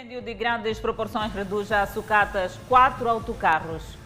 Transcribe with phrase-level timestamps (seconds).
[0.00, 3.98] Incêndio de grandes proporções reduz a sucatas quatro autocarros.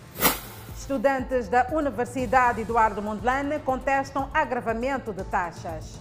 [0.77, 6.01] Estudantes da Universidade Eduardo Mondlane contestam agravamento de taxas.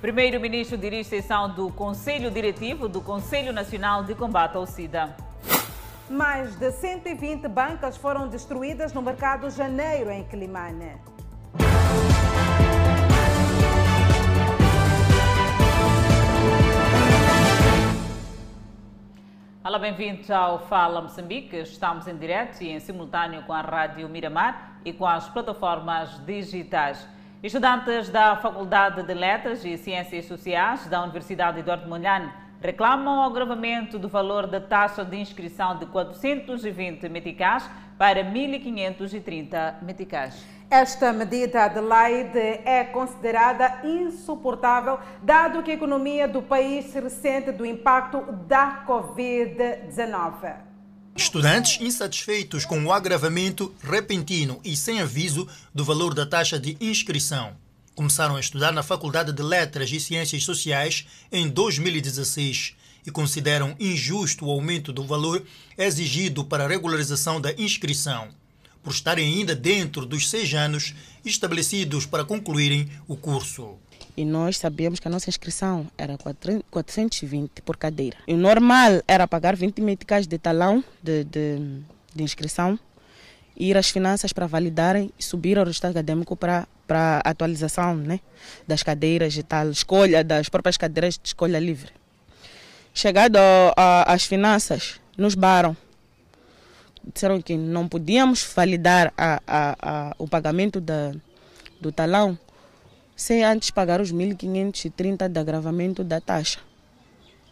[0.00, 5.16] Primeiro-Ministro dirige sessão do Conselho Diretivo do Conselho Nacional de Combate ao SIDA.
[6.08, 11.13] Mais de 120 bancas foram destruídas no mercado Janeiro, em Climane.
[19.66, 21.56] Olá, bem-vindos ao Fala Moçambique.
[21.56, 27.08] Estamos em direto e em simultâneo com a Rádio Miramar e com as plataformas digitais.
[27.42, 33.98] Estudantes da Faculdade de Letras e Ciências Sociais da Universidade Eduardo Mondlane reclamam o agravamento
[33.98, 40.53] do valor da taxa de inscrição de 420 meticais para 1.530 meticais.
[40.70, 47.52] Esta medida de lei é considerada insuportável, dado que a economia do país se ressente
[47.52, 50.56] do impacto da Covid-19.
[51.16, 57.56] Estudantes insatisfeitos com o agravamento repentino e sem aviso do valor da taxa de inscrição.
[57.94, 62.74] Começaram a estudar na Faculdade de Letras e Ciências Sociais em 2016
[63.06, 65.44] e consideram injusto o aumento do valor
[65.78, 68.28] exigido para a regularização da inscrição,
[68.84, 73.78] por estarem ainda dentro dos seis anos estabelecidos para concluírem o curso.
[74.16, 78.18] E nós sabíamos que a nossa inscrição era 420 por cadeira.
[78.28, 81.80] E o normal era pagar 20 meticais de talão de, de,
[82.14, 82.78] de inscrição,
[83.56, 88.20] ir às finanças para validarem e subir ao registro acadêmico para, para atualização né,
[88.68, 91.90] das cadeiras e tal, escolha das próprias cadeiras de escolha livre.
[92.92, 93.38] Chegado
[94.06, 95.76] às finanças, nos baram.
[97.12, 101.12] Disseram que não podíamos validar a, a, a, o pagamento da,
[101.80, 102.38] do talão
[103.16, 106.58] sem antes pagar os 1.530 de agravamento da taxa.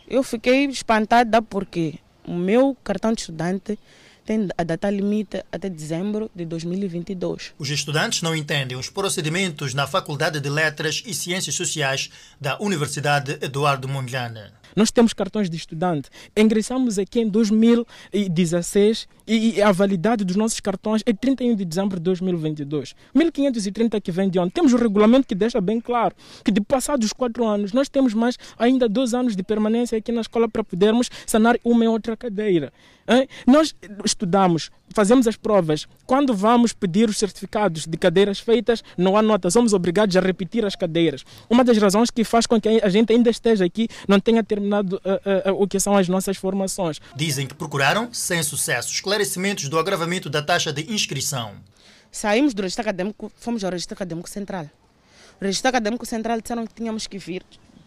[0.09, 1.95] Eu fiquei espantada porque
[2.27, 3.79] o meu cartão de estudante
[4.25, 7.55] tem a data limite até dezembro de 2022.
[7.59, 12.11] Os estudantes não entendem os procedimentos na Faculdade de Letras e Ciências Sociais
[12.41, 14.53] da Universidade Eduardo Mondlane.
[14.75, 16.09] Nós temos cartões de estudante.
[16.37, 22.03] Ingressamos aqui em 2016 e a validade dos nossos cartões é 31 de dezembro de
[22.05, 22.95] 2022.
[23.15, 24.53] 1530 que vem de onde?
[24.53, 28.39] Temos o regulamento que deixa bem claro que de passados quatro anos nós temos mais
[28.59, 32.73] ainda dois anos de permanência aqui na escola para podermos sanar uma e outra cadeira.
[33.47, 35.87] Nós estudamos, fazemos as provas.
[36.07, 39.51] Quando vamos pedir os certificados de cadeiras feitas, não há nota.
[39.51, 41.25] Somos obrigados a repetir as cadeiras.
[41.49, 45.01] Uma das razões que faz com que a gente ainda esteja aqui não tenha terminado
[45.05, 47.01] uh, uh, uh, o que são as nossas formações.
[47.17, 51.53] Dizem que procuraram, sem sucesso, esclarecimentos do agravamento da taxa de inscrição.
[52.11, 54.69] Saímos do registro acadêmico, fomos ao registro acadêmico central.
[55.41, 57.43] O registro acadêmico central disseram que tínhamos que vir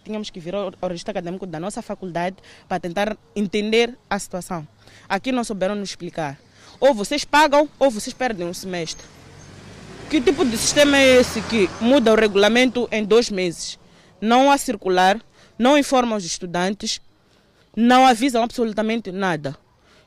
[0.05, 2.37] tínhamos que vir ao, ao registro acadêmico da nossa faculdade
[2.69, 4.65] para tentar entender a situação.
[5.09, 6.39] Aqui não souberam nos explicar.
[6.79, 9.05] Ou vocês pagam ou vocês perdem um semestre.
[10.09, 13.79] Que tipo de sistema é esse que muda o regulamento em dois meses?
[14.21, 15.19] Não há circular,
[15.57, 17.01] não informa os estudantes,
[17.75, 19.57] não avisam absolutamente nada.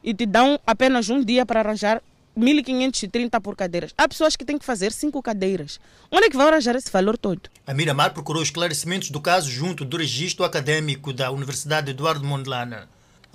[0.02, 2.00] E te dão apenas um dia para arranjar
[2.38, 3.92] 1.530 por cadeiras.
[3.98, 5.80] Há pessoas que têm que fazer cinco cadeiras.
[6.10, 7.42] Onde é que vão arranjar esse valor todo?
[7.66, 12.86] A Miramar procurou esclarecimentos do caso junto do registro acadêmico da Universidade Eduardo Mondlane.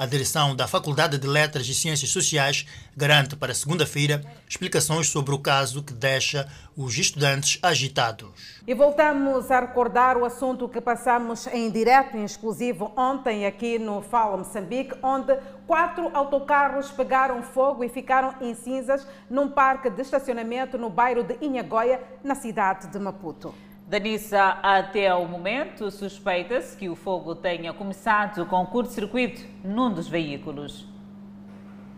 [0.03, 5.39] A direção da Faculdade de Letras e Ciências Sociais garante para segunda-feira explicações sobre o
[5.39, 8.61] caso que deixa os estudantes agitados.
[8.67, 14.01] E voltamos a recordar o assunto que passamos em direto e exclusivo ontem aqui no
[14.01, 20.77] Fala Moçambique, onde quatro autocarros pegaram fogo e ficaram em cinzas num parque de estacionamento
[20.77, 23.55] no bairro de Inhagoia, na cidade de Maputo.
[23.93, 30.87] Danissa, até o momento, suspeita-se que o fogo tenha começado com curto-circuito num dos veículos.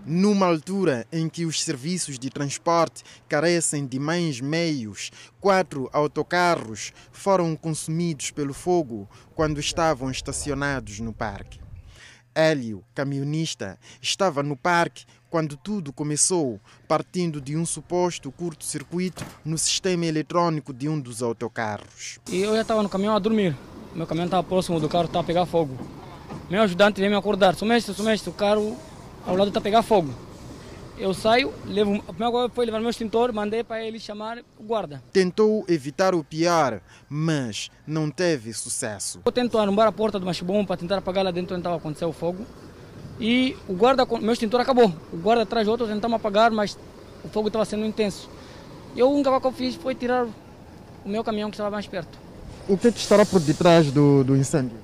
[0.05, 7.55] Numa altura em que os serviços de transporte carecem de mais meios, quatro autocarros foram
[7.55, 11.64] consumidos pelo fogo quando estavam estacionados no parque.
[12.35, 20.05] Hélio, camionista, estava no parque quando tudo começou, partindo de um suposto curto-circuito no sistema
[20.05, 22.19] eletrônico de um dos autocarros.
[22.29, 23.55] E eu já estava no caminhão a dormir.
[23.95, 25.77] Meu caminhão estava próximo do carro, estava a pegar fogo.
[26.49, 27.55] Meu ajudante veio me acordar.
[27.55, 28.77] Sumeste, sumeste, o carro
[29.25, 30.13] ao lado está a pegar fogo.
[30.97, 34.63] Eu saio, levo, a primeira coisa foi levar meu extintor, mandei para ele chamar o
[34.63, 35.03] guarda.
[35.11, 39.19] Tentou evitar o pior, mas não teve sucesso.
[39.25, 42.09] Eu tento arrombar a porta do machibom para tentar apagar lá dentro onde estava acontecendo
[42.09, 42.45] o fogo.
[43.19, 44.91] E o guarda, meu extintor acabou.
[45.11, 46.77] O guarda atrás de outro tentamos apagar, mas
[47.23, 48.29] o fogo estava sendo intenso.
[48.95, 52.17] Eu, um que eu fiz foi tirar o meu caminhão que estava mais perto.
[52.69, 54.77] O que, que estará por detrás do, do incêndio?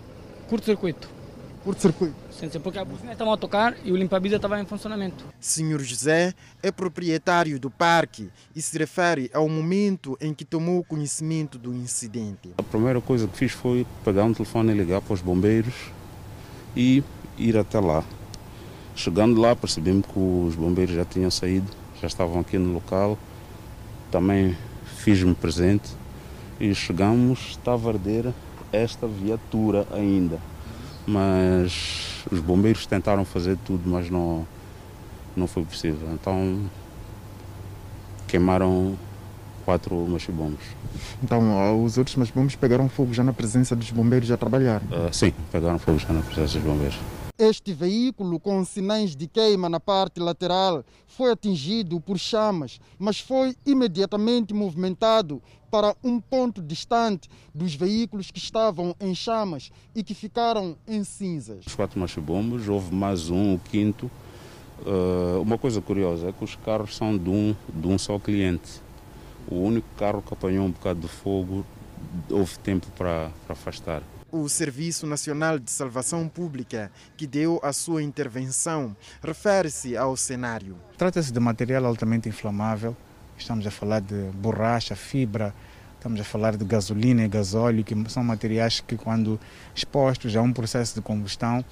[0.49, 1.09] Curto-circuito.
[1.63, 2.15] Curto-circuito?
[2.49, 5.23] Sim, porque a buzina estava a tocar e o limpa-bisa estava em funcionamento.
[5.39, 6.33] Senhor José
[6.63, 12.51] é proprietário do parque e se refere ao momento em que tomou conhecimento do incidente.
[12.57, 15.75] A primeira coisa que fiz foi pegar um telefone e ligar para os bombeiros
[16.75, 17.03] e
[17.37, 18.03] ir até lá.
[18.95, 21.71] Chegando lá, percebi-me que os bombeiros já tinham saído,
[22.01, 23.19] já estavam aqui no local.
[24.09, 24.57] Também
[24.97, 25.91] fiz-me presente
[26.59, 28.33] e chegamos, estava a arder
[28.71, 30.39] esta viatura ainda.
[31.05, 34.45] Mas os bombeiros tentaram fazer tudo, mas não,
[35.35, 36.09] não foi possível.
[36.13, 36.59] Então
[38.27, 38.95] queimaram
[39.65, 40.63] quatro machibombos.
[41.23, 44.81] Então os outros machibombos pegaram fogo já na presença dos bombeiros a trabalhar?
[44.83, 46.97] Uh, sim, pegaram fogo já na presença dos bombeiros.
[47.41, 53.55] Este veículo com sinais de queima na parte lateral foi atingido por chamas, mas foi
[53.65, 55.41] imediatamente movimentado
[55.71, 61.65] para um ponto distante dos veículos que estavam em chamas e que ficaram em cinzas.
[61.65, 64.05] Os quatro machibombos, houve mais um, o quinto.
[64.85, 68.83] Uh, uma coisa curiosa é que os carros são de um, de um só cliente.
[69.47, 71.65] O único carro que apanhou um bocado de fogo,
[72.29, 78.01] houve tempo para, para afastar o Serviço Nacional de Salvação Pública, que deu a sua
[78.01, 80.77] intervenção, refere-se ao cenário.
[80.97, 82.95] Trata-se de material altamente inflamável.
[83.37, 85.53] Estamos a falar de borracha, fibra,
[85.95, 89.39] estamos a falar de gasolina e gasóleo, que são materiais que, quando
[89.75, 91.63] expostos a um processo de combustão,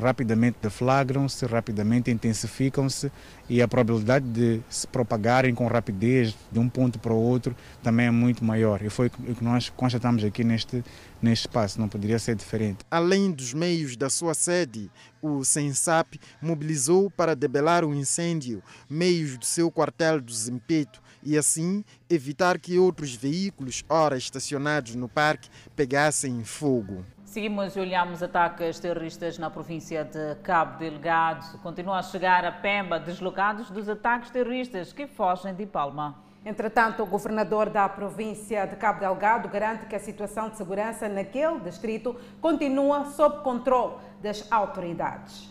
[0.00, 3.12] rapidamente deflagram-se, rapidamente intensificam-se
[3.48, 8.06] e a probabilidade de se propagarem com rapidez de um ponto para o outro também
[8.06, 8.82] é muito maior.
[8.82, 10.84] E foi o que nós constatamos aqui neste,
[11.22, 12.78] neste espaço, não poderia ser diferente.
[12.90, 14.90] Além dos meios da sua sede,
[15.22, 21.84] o SENSAP mobilizou para debelar o incêndio meios do seu quartel do Zimpeto e assim
[22.08, 27.04] evitar que outros veículos, ora estacionados no parque, pegassem fogo.
[27.28, 31.58] Seguimos e olhamos ataques terroristas na província de Cabo Delgado.
[31.58, 36.16] Continua a chegar a Pemba deslocados dos ataques terroristas que fogem de Palma.
[36.42, 41.60] Entretanto, o governador da província de Cabo Delgado garante que a situação de segurança naquele
[41.60, 45.50] distrito continua sob controle das autoridades.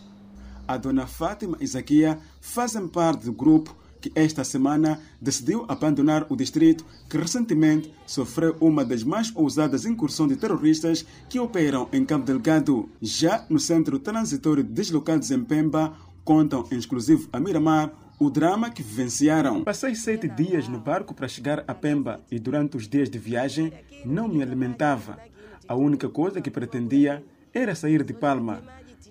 [0.66, 6.84] A dona Fátima Isaquia fazem parte do grupo que esta semana decidiu abandonar o distrito
[7.08, 12.88] que recentemente sofreu uma das mais ousadas incursões de terroristas que operam em Cabo Delgado.
[13.00, 15.92] Já no centro transitório de deslocados em Pemba,
[16.24, 19.62] contam em exclusivo a Miramar o drama que vivenciaram.
[19.62, 23.72] Passei sete dias no barco para chegar a Pemba e durante os dias de viagem
[24.04, 25.18] não me alimentava.
[25.66, 28.62] A única coisa que pretendia era sair de Palma.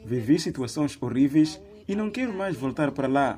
[0.06, 3.38] Vivi situações horríveis e não quero mais voltar para lá.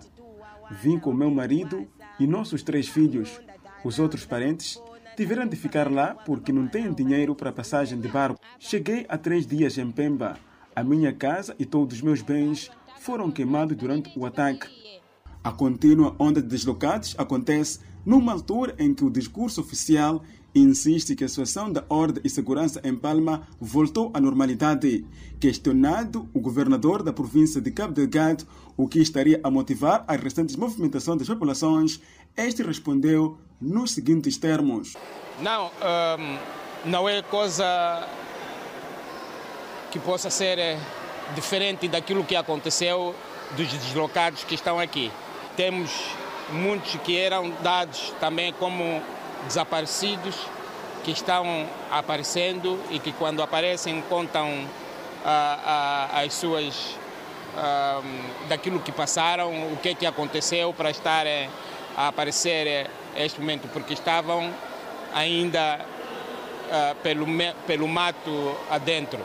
[0.72, 1.88] Vim com meu marido
[2.20, 3.42] e nossos três filhos.
[3.84, 4.82] Os outros parentes
[5.16, 8.40] tiveram de ficar lá porque não têm dinheiro para passagem de barco.
[8.60, 10.38] Cheguei há três dias em Pemba.
[10.76, 14.68] A minha casa e todos os meus bens foram queimados durante o ataque.
[15.44, 20.24] A contínua onda de deslocados acontece numa altura em que o discurso oficial
[20.54, 25.06] insiste que a situação da ordem e segurança em Palma voltou à normalidade.
[25.40, 28.46] Questionado o governador da província de Cabo Delgado
[28.80, 32.00] o que estaria a motivar as restantes movimentações das populações,
[32.38, 34.96] este respondeu nos seguintes termos:
[35.42, 36.40] Não, um,
[36.86, 38.08] não é coisa
[39.92, 40.80] que possa ser eh,
[41.36, 43.14] diferente daquilo que aconteceu
[43.58, 45.12] dos deslocados que estão aqui.
[45.58, 45.92] Temos
[46.54, 49.02] muitos que eram dados também como
[49.48, 50.36] desaparecidos
[51.04, 54.66] que estão aparecendo e que quando aparecem contam
[55.26, 56.96] ah, ah, as suas
[57.58, 58.02] ah,
[58.48, 61.26] daquilo que passaram, o que é que aconteceu para estar
[61.98, 64.54] a aparecer este momento, porque estavam
[65.14, 65.84] ainda
[67.02, 67.26] pelo,
[67.66, 69.20] pelo mato adentro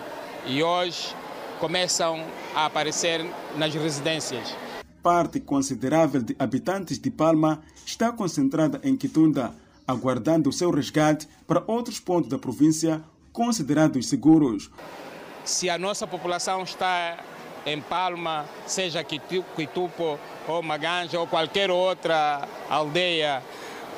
[0.47, 1.14] e hoje
[1.61, 3.25] começam a aparecer
[3.56, 4.56] nas residências.
[5.02, 9.54] Parte considerável de habitantes de Palma está concentrada em Quitunda,
[9.86, 14.70] aguardando o seu resgate para outros pontos da província considerados seguros.
[15.44, 17.18] Se a nossa população está
[17.66, 23.42] em Palma, seja Quitupo ou Maganja ou qualquer outra aldeia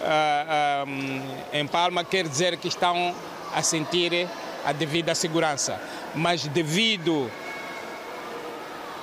[0.00, 3.14] uh, um, em Palma, quer dizer que estão
[3.54, 4.28] a sentir
[4.64, 5.80] a devida segurança.
[6.14, 7.30] Mas devido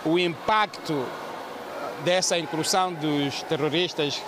[0.05, 1.05] o impacto
[2.03, 4.21] dessa incursão dos terroristas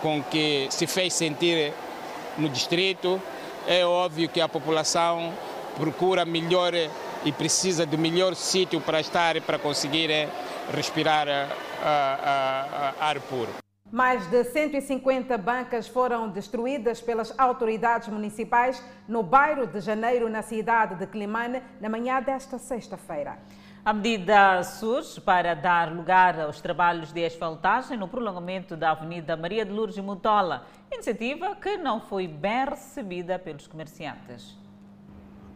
[0.00, 1.74] com que se fez sentir
[2.38, 3.20] no distrito,
[3.66, 5.32] é óbvio que a população
[5.76, 6.72] procura melhor
[7.24, 10.28] e precisa de melhor sítio para estar e para conseguir eh,
[10.72, 13.50] respirar uh, ar puro.
[13.90, 20.96] Mais de 150 bancas foram destruídas pelas autoridades municipais no bairro de Janeiro, na cidade
[20.96, 23.38] de Climane, na manhã desta sexta-feira.
[23.84, 29.64] A medida surge para dar lugar aos trabalhos de asfaltagem no prolongamento da Avenida Maria
[29.64, 34.58] de Lourdes Mutola, iniciativa que não foi bem recebida pelos comerciantes.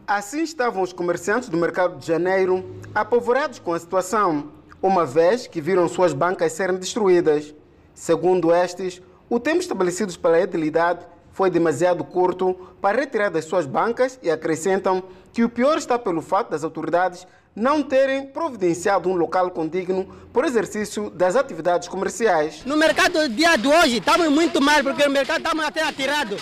[0.07, 4.51] Assim estavam os comerciantes do mercado de janeiro apavorados com a situação,
[4.81, 7.53] uma vez que viram suas bancas serem destruídas.
[7.93, 14.19] Segundo estes, o tempo estabelecido pela edilidade foi demasiado curto para retirar das suas bancas
[14.21, 19.51] e acrescentam que o pior está pelo fato das autoridades não terem providenciado um local
[19.51, 22.63] condigno por exercício das atividades comerciais.
[22.65, 26.37] No mercado dia de hoje estamos muito mal porque o mercado estamos até atirado.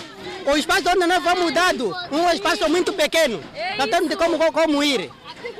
[0.46, 3.40] O espaço onde nós foi mudado, um espaço muito pequeno,
[3.78, 5.12] não temos como, como ir.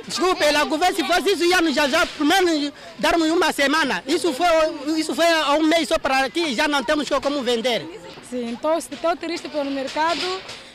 [0.06, 4.02] Desculpe, o governo se fosse isso ia nos já, já pelo menos darmos uma semana.
[4.06, 8.00] Isso foi, isso foi há um mês só para aqui, já não temos como vender.
[8.28, 10.20] Sim, então se está triste pelo mercado,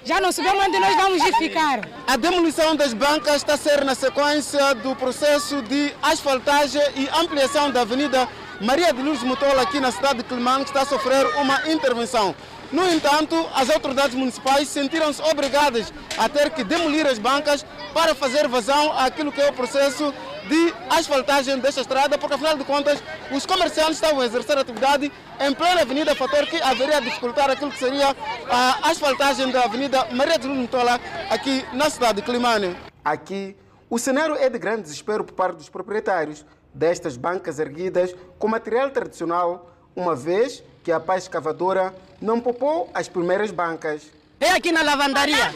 [0.04, 1.82] já não sabemos onde nós vamos ficar.
[2.08, 7.72] A demolição das bancas está a ser na sequência do processo de asfaltagem e ampliação
[7.72, 8.28] da Avenida
[8.62, 12.36] Maria de Lourdes Motola aqui na cidade de Climane, que está a sofrer uma intervenção.
[12.72, 18.48] No entanto, as autoridades municipais sentiram-se obrigadas a ter que demolir as bancas para fazer
[18.48, 20.14] vazão àquilo que é o processo
[20.48, 23.02] de asfaltagem desta estrada, porque afinal de contas
[23.32, 27.72] os comerciantes estavam a exercer atividade em plena avenida, fator que haveria a dificultar aquilo
[27.72, 28.16] que seria
[28.50, 31.00] a asfaltagem da avenida Maria de Luntola
[31.30, 32.76] aqui na cidade de Climane.
[33.04, 33.56] Aqui,
[33.90, 38.90] o cenário é de grande desespero por parte dos proprietários destas bancas erguidas com material
[38.90, 44.04] tradicional, uma vez que a paz escavadora não poupou as primeiras bancas.
[44.40, 45.54] É aqui na lavandaria?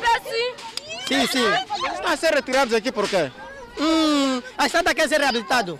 [1.07, 1.45] Sim, sim.
[1.93, 3.31] Estão a ser retirados aqui por quê?
[3.83, 5.79] Hum, a estrada quer ser reabilitado.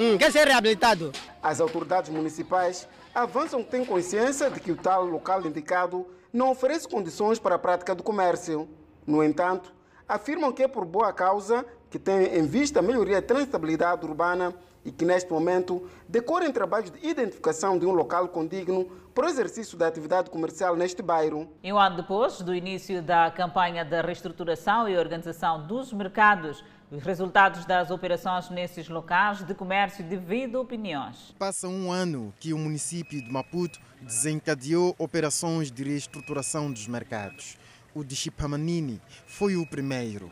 [0.00, 1.12] Hum, quer ser reabilitado.
[1.40, 6.88] As autoridades municipais avançam que têm consciência de que o tal local indicado não oferece
[6.88, 8.68] condições para a prática do comércio.
[9.06, 9.72] No entanto,
[10.08, 14.52] afirmam que é por boa causa que têm em vista a melhoria da transitabilidade urbana
[14.84, 19.78] e que neste momento decorrem trabalhos de identificação de um local condigno para o exercício
[19.78, 21.50] da atividade comercial neste bairro.
[21.62, 27.02] E um ano depois do início da campanha de reestruturação e organização dos mercados, os
[27.02, 31.34] resultados das operações nesses locais de comércio dividem opiniões.
[31.38, 37.56] Passa um ano que o município de Maputo desencadeou operações de reestruturação dos mercados.
[37.94, 40.30] O de Chipamanini foi o primeiro.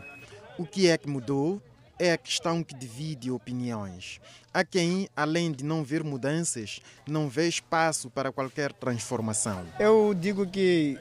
[0.59, 1.59] O que é que mudou?
[1.99, 4.21] É a questão que divide opiniões.
[4.53, 9.65] Há quem, além de não ver mudanças, não vê espaço para qualquer transformação.
[9.79, 10.99] Eu digo que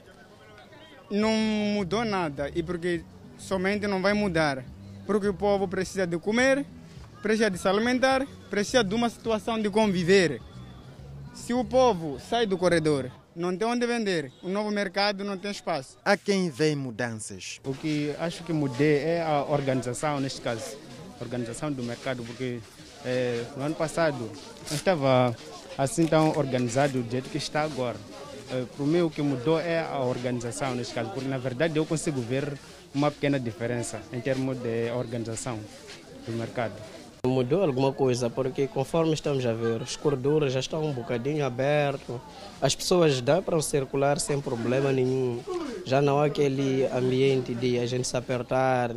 [1.10, 1.32] não
[1.76, 3.04] mudou nada e porque
[3.38, 4.64] somente não vai mudar
[5.06, 6.66] porque o povo precisa de comer,
[7.22, 10.42] precisa de se alimentar, precisa de uma situação de conviver.
[11.34, 15.52] Se o povo sai do corredor, não tem onde vender, o novo mercado não tem
[15.52, 15.98] espaço.
[16.04, 17.60] Há quem vê mudanças.
[17.64, 20.78] O que acho que mudei é a organização, neste caso,
[21.20, 22.60] a organização do mercado, porque
[23.06, 24.30] é, no ano passado
[24.70, 25.36] não estava
[25.78, 27.98] assim tão organizado do jeito que está agora.
[28.52, 31.86] É, Para mim, o que mudou é a organização, neste caso, porque na verdade eu
[31.86, 32.54] consigo ver
[32.94, 35.60] uma pequena diferença em termos de organização
[36.26, 36.74] do mercado.
[37.26, 42.20] Mudou alguma coisa, porque conforme estamos a ver, os corredores já estão um bocadinho abertos,
[42.62, 45.40] as pessoas dá para circular sem problema nenhum,
[45.86, 48.92] já não há aquele ambiente de a gente se apertar,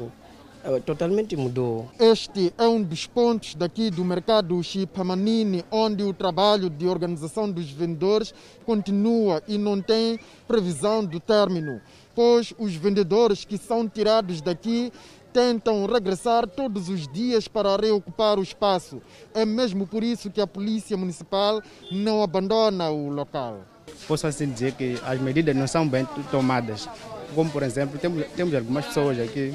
[0.85, 1.89] totalmente mudou.
[2.01, 7.71] Este é um dos pontos daqui do mercado Chipamanini, onde o trabalho de organização dos
[7.71, 10.19] vendedores continua e não tem
[10.49, 11.81] previsão do término
[12.17, 14.91] pois os vendedores que são tirados daqui
[15.37, 19.03] tentam regressar todos os dias para reocupar o espaço.
[19.35, 21.61] É mesmo por isso que a Polícia Municipal
[21.93, 23.61] não abandona o local.
[24.09, 26.89] Posso assim dizer que as medidas não são bem tomadas.
[27.35, 29.55] Como, por exemplo, temos, temos algumas pessoas aqui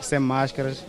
[0.00, 0.82] sem máscaras,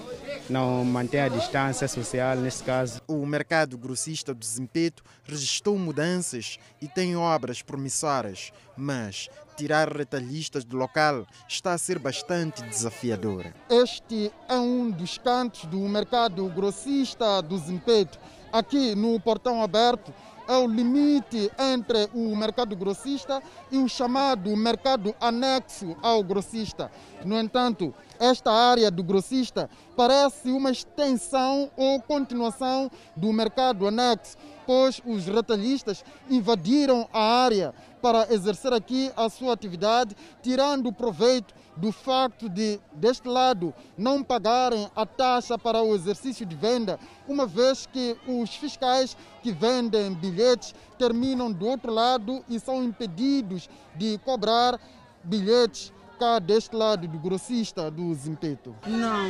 [0.49, 3.01] não mantém a distância social nesse caso.
[3.09, 10.77] O mercado grossista do Zimpeto registrou mudanças e tem obras promissoras, mas tirar retalhistas do
[10.77, 13.53] local está a ser bastante desafiador.
[13.69, 18.17] Este é um dos cantos do mercado grossista do Zimpeto.
[18.53, 20.13] Aqui no portão aberto
[20.47, 26.89] é o limite entre o mercado grossista e o chamado mercado anexo ao grossista.
[27.25, 35.01] No entanto, esta área do grossista parece uma extensão ou continuação do mercado anexo, pois
[35.05, 42.49] os retalhistas invadiram a área para exercer aqui a sua atividade, tirando proveito do facto
[42.49, 48.17] de, deste lado, não pagarem a taxa para o exercício de venda, uma vez que
[48.27, 54.79] os fiscais que vendem bilhetes terminam do outro lado e são impedidos de cobrar
[55.23, 58.75] bilhetes cá deste lado do grossista do Zimpeto.
[58.85, 59.29] Não.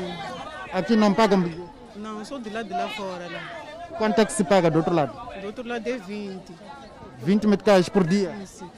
[0.73, 1.69] Aqui não pagam bilhete?
[1.95, 3.29] Não, sou de lá de lá fora.
[3.29, 3.97] Lá.
[3.97, 5.13] Quanto é que se paga do outro lado?
[5.39, 6.53] Do outro lado é 20.
[7.21, 8.33] 20 meticais por dia.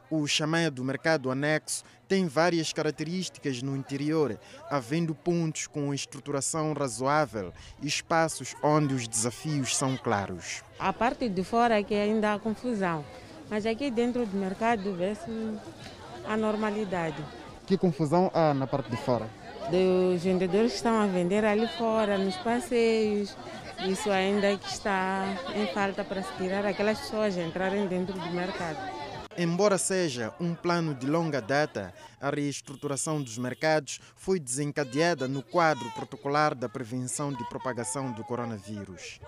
[0.10, 4.38] O chamado mercado anexo tem várias características no interior,
[4.70, 10.64] havendo pontos com estruturação razoável e espaços onde os desafios são claros.
[10.80, 13.06] A parte de fora que ainda há confusão,
[13.50, 15.30] mas aqui dentro do mercado vê-se
[16.28, 17.24] a normalidade.
[17.66, 19.30] Que confusão há na parte de fora?
[19.70, 23.38] Dos vendedores que estão a vender ali fora, nos passeios,
[23.88, 28.30] isso ainda que está em falta para se tirar aquelas pessoas a entrarem dentro do
[28.32, 28.78] mercado.
[29.38, 35.90] Embora seja um plano de longa data, a reestruturação dos mercados foi desencadeada no quadro
[35.92, 39.20] protocolar da prevenção de propagação do coronavírus.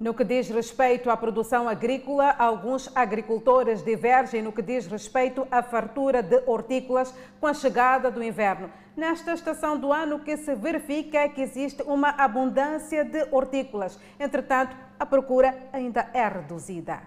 [0.00, 5.60] No que diz respeito à produção agrícola, alguns agricultores divergem no que diz respeito à
[5.60, 8.70] fartura de hortícolas com a chegada do inverno.
[8.98, 13.96] Nesta estação do ano que se verifica que existe uma abundância de hortícolas.
[14.18, 17.00] Entretanto, a procura ainda é reduzida.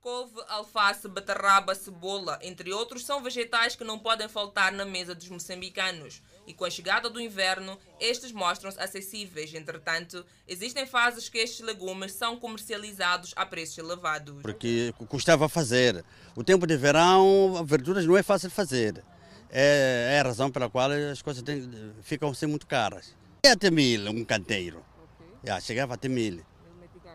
[0.00, 5.28] Couve, alface, beterraba, cebola, entre outros, são vegetais que não podem faltar na mesa dos
[5.28, 6.22] moçambicanos.
[6.46, 9.52] E com a chegada do inverno, estes mostram-se acessíveis.
[9.52, 14.40] Entretanto, existem fases que estes legumes são comercializados a preços elevados.
[14.40, 16.02] Porque custava fazer.
[16.34, 19.04] O tempo de verão, verduras não é fácil de fazer.
[19.56, 21.70] É, é, a razão pela qual as coisas têm,
[22.02, 23.14] ficam assim muito caras.
[23.44, 24.82] É até mil um canteiro.
[25.44, 25.60] Okay.
[25.60, 26.40] chegava até mil.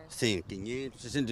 [0.08, 1.22] Sim, 500, assim,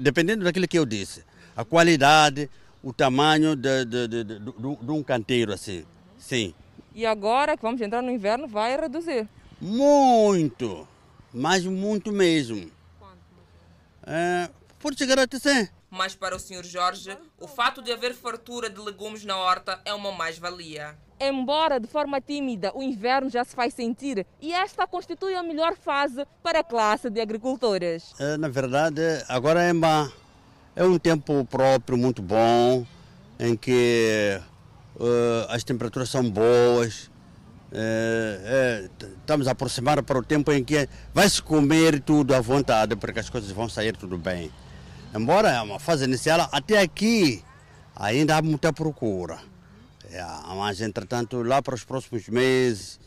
[0.00, 1.24] dependendo daquilo que eu disse.
[1.56, 2.50] A qualidade,
[2.82, 5.84] o tamanho de, de, de, de, de um canteiro, assim.
[6.18, 6.52] Sim.
[6.92, 9.28] E agora que vamos entrar no inverno, vai reduzir?
[9.60, 10.86] Muito,
[11.32, 12.70] mas muito mesmo.
[12.98, 13.18] Quanto?
[14.04, 15.68] É, pode chegar até 100.
[15.96, 16.62] Mas para o Sr.
[16.62, 20.94] Jorge, o fato de haver fartura de legumes na horta é uma mais-valia.
[21.18, 25.74] Embora de forma tímida o inverno já se faz sentir e esta constitui a melhor
[25.74, 28.12] fase para a classe de agricultores.
[28.18, 30.12] É, na verdade, agora é, uma,
[30.76, 32.84] é um tempo próprio muito bom,
[33.40, 34.38] em que
[34.96, 37.10] uh, as temperaturas são boas.
[37.72, 42.40] É, é, estamos a aproximar para o tempo em que vai se comer tudo à
[42.40, 44.52] vontade, porque as coisas vão sair tudo bem.
[45.16, 47.42] Embora é uma fase inicial, até aqui
[47.94, 49.38] ainda há muita procura.
[50.10, 50.22] É,
[50.54, 53.00] mas, entretanto, lá para os próximos meses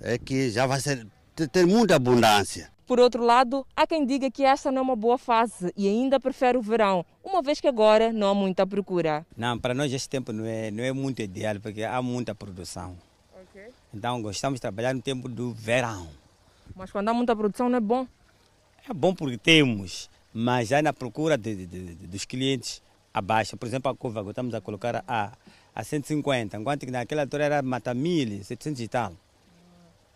[0.00, 1.06] é que já vai ser,
[1.52, 2.70] ter muita abundância.
[2.86, 6.20] Por outro lado, há quem diga que esta não é uma boa fase e ainda
[6.20, 9.26] prefere o verão, uma vez que agora não há muita procura.
[9.36, 12.96] Não, para nós este tempo não é, não é muito ideal, porque há muita produção.
[13.50, 13.68] Okay.
[13.94, 16.08] Então gostamos de trabalhar no tempo do verão.
[16.74, 18.06] Mas quando há muita produção não é bom?
[18.88, 23.56] É bom porque temos, mas já na procura de, de, de, dos clientes abaixo.
[23.56, 25.32] Por exemplo, a couve agora estamos a colocar a
[25.76, 29.12] a 150, enquanto que naquela altura era mata mil, 700 e tal.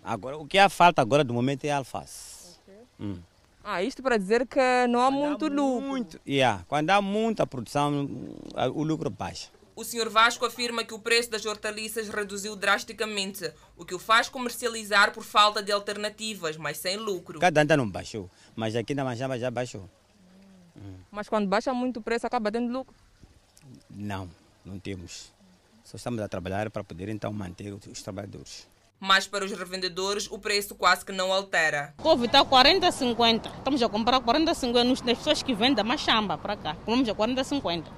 [0.03, 2.57] Agora, o que há falta agora do momento é alface.
[2.63, 2.81] Okay.
[2.99, 3.19] Hum.
[3.63, 5.87] Ah, isto para dizer que não há quando muito há lucro.
[5.87, 8.09] Muito, yeah, quando há muita produção,
[8.75, 9.51] o lucro baixa.
[9.77, 10.09] O Sr.
[10.09, 15.25] Vasco afirma que o preço das hortaliças reduziu drasticamente, o que o faz comercializar por
[15.25, 17.39] falta de alternativas, mas sem lucro.
[17.39, 19.89] Cada ano não baixou, mas aqui na Manjaba já baixou.
[20.81, 20.95] Hum.
[21.11, 22.95] Mas quando baixa muito o preço, acaba tendo lucro?
[23.89, 24.29] Não,
[24.65, 25.33] não temos.
[25.85, 28.67] Só estamos a trabalhar para poder então manter os trabalhadores.
[28.99, 31.95] Mas para os revendedores o preço quase que não altera.
[31.97, 33.49] Couve está 40, 50.
[33.49, 36.75] Estamos a comprar 40, 50 nas pessoas que vendem mais chamba para cá.
[36.75, 37.91] Compramos a 40, 50.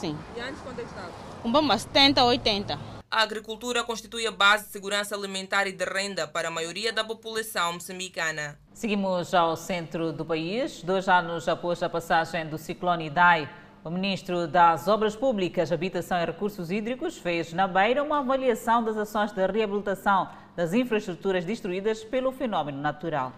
[0.00, 0.18] Sim.
[0.36, 1.12] E antes quanto é que estava?
[1.42, 2.99] Compramos a 70, 80.
[3.12, 7.02] A agricultura constitui a base de segurança alimentar e de renda para a maioria da
[7.02, 8.56] população moçambicana.
[8.72, 10.80] Seguimos ao centro do país.
[10.84, 13.50] Dois anos após a passagem do ciclone Idai,
[13.82, 18.96] o ministro das Obras Públicas, Habitação e Recursos Hídricos fez na Beira uma avaliação das
[18.96, 23.32] ações de reabilitação das infraestruturas destruídas pelo fenómeno natural.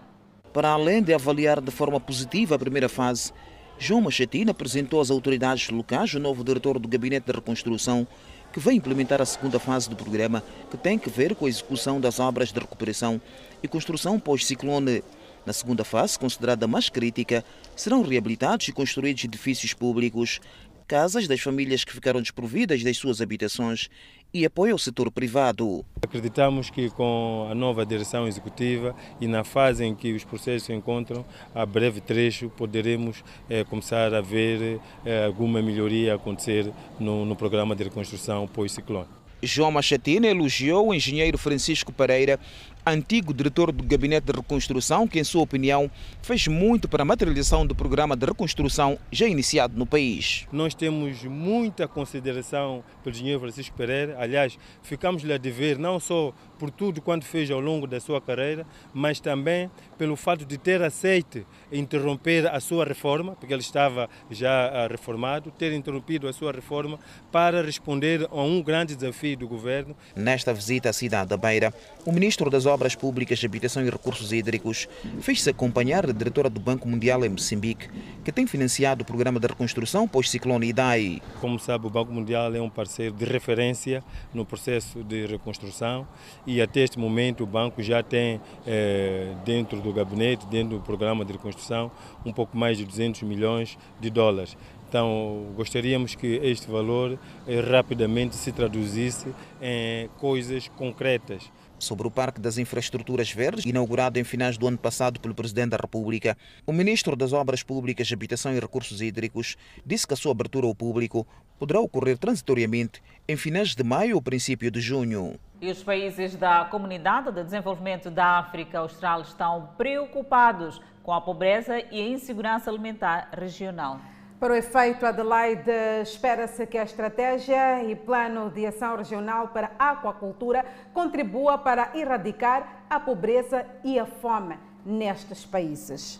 [0.53, 3.33] Para além de avaliar de forma positiva a primeira fase,
[3.79, 8.07] João Machetina apresentou às autoridades locais o novo diretor do Gabinete de Reconstrução,
[8.53, 11.99] que vai implementar a segunda fase do programa, que tem que ver com a execução
[11.99, 13.19] das obras de recuperação
[13.63, 15.03] e construção pós-ciclone.
[15.43, 17.43] Na segunda fase, considerada mais crítica,
[17.75, 20.39] serão reabilitados e construídos edifícios públicos,
[20.87, 23.89] casas das famílias que ficaram desprovidas das suas habitações
[24.33, 25.85] e apoio ao setor privado.
[26.01, 30.73] Acreditamos que com a nova direção executiva e na fase em que os processos se
[30.73, 37.35] encontram, a breve trecho poderemos eh, começar a ver eh, alguma melhoria acontecer no, no
[37.35, 39.07] programa de reconstrução pós-ciclone.
[39.43, 42.39] João Machatina elogiou o engenheiro Francisco Pereira
[42.85, 45.89] antigo diretor do Gabinete de Reconstrução, que, em sua opinião,
[46.21, 50.47] fez muito para a materialização do programa de reconstrução já iniciado no país.
[50.51, 54.15] Nós temos muita consideração pelo engenheiro Francisco Pereira.
[54.19, 58.65] Aliás, ficamos-lhe a dever não só por tudo quanto fez ao longo da sua carreira,
[58.93, 64.69] mas também pelo fato de ter aceito interromper a sua reforma, porque ele estava já
[64.69, 66.97] ah, reformado, ter interrompido a sua reforma
[67.33, 69.93] para responder a um grande desafio do governo.
[70.15, 71.73] Nesta visita à cidade da Beira,
[72.05, 74.87] o ministro das Obras Públicas, Habitação e Recursos Hídricos
[75.19, 77.89] fez-se acompanhar da diretora do Banco Mundial em Moçambique,
[78.23, 81.21] que tem financiado o programa de reconstrução pós-ciclone Idai.
[81.41, 84.01] Como sabe, o Banco Mundial é um parceiro de referência
[84.33, 86.07] no processo de reconstrução
[86.52, 91.23] e até este momento o banco já tem eh, dentro do gabinete, dentro do programa
[91.23, 91.91] de reconstrução,
[92.25, 94.57] um pouco mais de 200 milhões de dólares.
[94.93, 99.25] Então, gostaríamos que este valor eh, rapidamente se traduzisse
[99.59, 101.51] em coisas concretas.
[101.79, 105.77] Sobre o Parque das Infraestruturas Verdes, inaugurado em finais do ano passado pelo Presidente da
[105.77, 110.67] República, o Ministro das Obras Públicas, Habitação e Recursos Hídricos disse que a sua abertura
[110.67, 111.25] ao público
[111.57, 115.39] poderá ocorrer transitoriamente em finais de maio ou princípio de junho.
[115.63, 121.79] E os países da Comunidade de Desenvolvimento da África Austral estão preocupados com a pobreza
[121.89, 124.01] e a insegurança alimentar regional.
[124.41, 125.71] Para o efeito Adelaide,
[126.01, 132.83] espera-se que a estratégia e plano de ação regional para a aquacultura contribua para erradicar
[132.89, 136.19] a pobreza e a fome nestes países.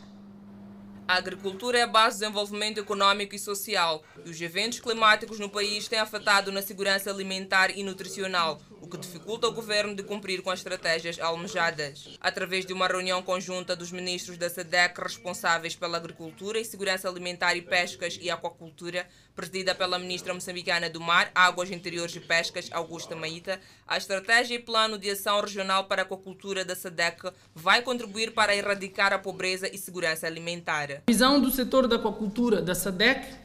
[1.06, 5.50] A agricultura é a base do desenvolvimento econômico e social, e os eventos climáticos no
[5.50, 10.42] país têm afetado na segurança alimentar e nutricional, o que dificulta o governo de cumprir
[10.42, 12.18] com as estratégias almejadas.
[12.20, 17.56] Através de uma reunião conjunta dos ministros da SEDEC responsáveis pela agricultura e segurança alimentar
[17.56, 23.16] e pescas e aquacultura, presidida pela ministra moçambicana do Mar, Águas Interiores e Pescas, Augusta
[23.16, 28.34] Maíta, a estratégia e plano de ação regional para a aquacultura da SEDEC vai contribuir
[28.34, 30.92] para erradicar a pobreza e segurança alimentar.
[30.92, 33.44] A visão do setor da aquacultura da SADEC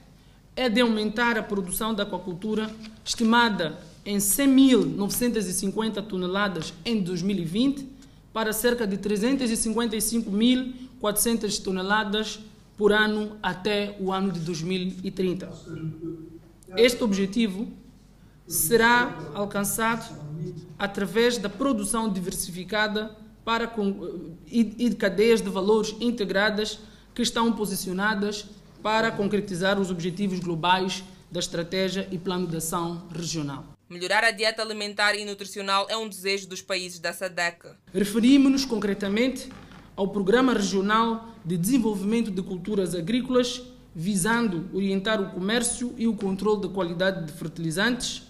[0.57, 2.68] é de aumentar a produção da aquacultura,
[3.05, 7.87] estimada em 100.950 toneladas em 2020,
[8.33, 12.40] para cerca de 355.400 toneladas
[12.75, 15.53] por ano até o ano de 2030.
[16.79, 17.68] Este objetivo
[18.47, 20.18] será alcançado
[20.79, 23.71] através da produção diversificada para,
[24.47, 26.79] e de cadeias de valores integradas
[27.14, 28.47] que estão posicionadas
[28.83, 33.78] para concretizar os objetivos globais da estratégia e plano de ação regional.
[33.88, 37.70] Melhorar a dieta alimentar e nutricional é um desejo dos países da SADEC.
[37.90, 39.48] Referimos-nos concretamente
[39.96, 43.62] ao Programa Regional de Desenvolvimento de Culturas Agrícolas,
[43.94, 48.24] visando orientar o comércio e o controle da qualidade de fertilizantes,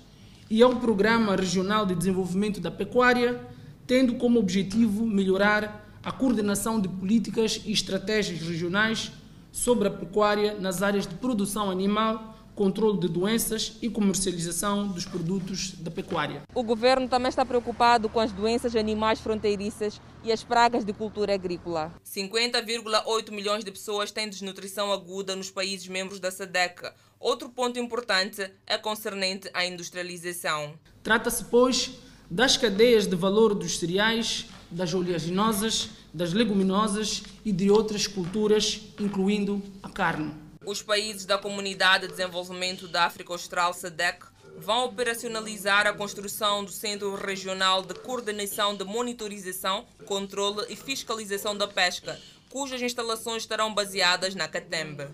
[0.49, 3.45] e ao Programa Regional de Desenvolvimento da Pecuária,
[3.85, 9.11] tendo como objetivo melhorar a coordenação de políticas e estratégias regionais
[9.51, 15.71] sobre a pecuária nas áreas de produção animal, controle de doenças e comercialização dos produtos
[15.79, 16.43] da pecuária.
[16.53, 21.33] O governo também está preocupado com as doenças animais fronteiriças e as pragas de cultura
[21.33, 21.93] agrícola.
[22.05, 26.91] 50,8 milhões de pessoas têm desnutrição aguda nos países membros da SADEC.
[27.21, 30.75] Outro ponto importante é concernente à industrialização.
[31.01, 31.93] Trata-se, pois,
[32.29, 39.63] das cadeias de valor dos cereais, das oleaginosas, das leguminosas e de outras culturas, incluindo
[39.81, 40.48] a carne.
[40.69, 44.27] Os países da Comunidade de Desenvolvimento da África Austral, SADEC,
[44.59, 51.67] vão operacionalizar a construção do Centro Regional de Coordenação de Monitorização, Controle e Fiscalização da
[51.67, 55.09] Pesca, cujas instalações estarão baseadas na Catembe.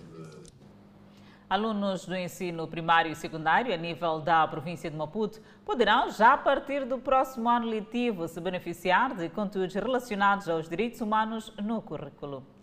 [1.49, 6.39] Alunos do ensino primário e secundário a nível da província de Maputo poderão, já a
[6.39, 12.54] partir do próximo ano letivo, se beneficiar de conteúdos relacionados aos direitos humanos no currículo.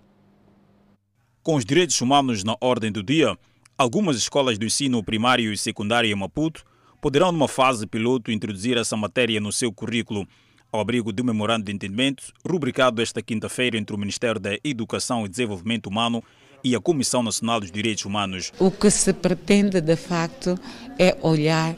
[1.44, 3.36] Com os direitos humanos na ordem do dia,
[3.76, 6.64] algumas escolas do ensino primário e secundário em Maputo
[7.02, 10.28] poderão, numa fase piloto, introduzir essa matéria no seu currículo,
[10.72, 15.26] ao abrigo de um memorando de entendimento rubricado esta quinta-feira entre o Ministério da Educação
[15.26, 16.24] e Desenvolvimento Humano
[16.64, 18.54] e a Comissão Nacional dos Direitos Humanos.
[18.60, 20.56] O que se pretende, de facto,
[21.00, 21.76] é olhar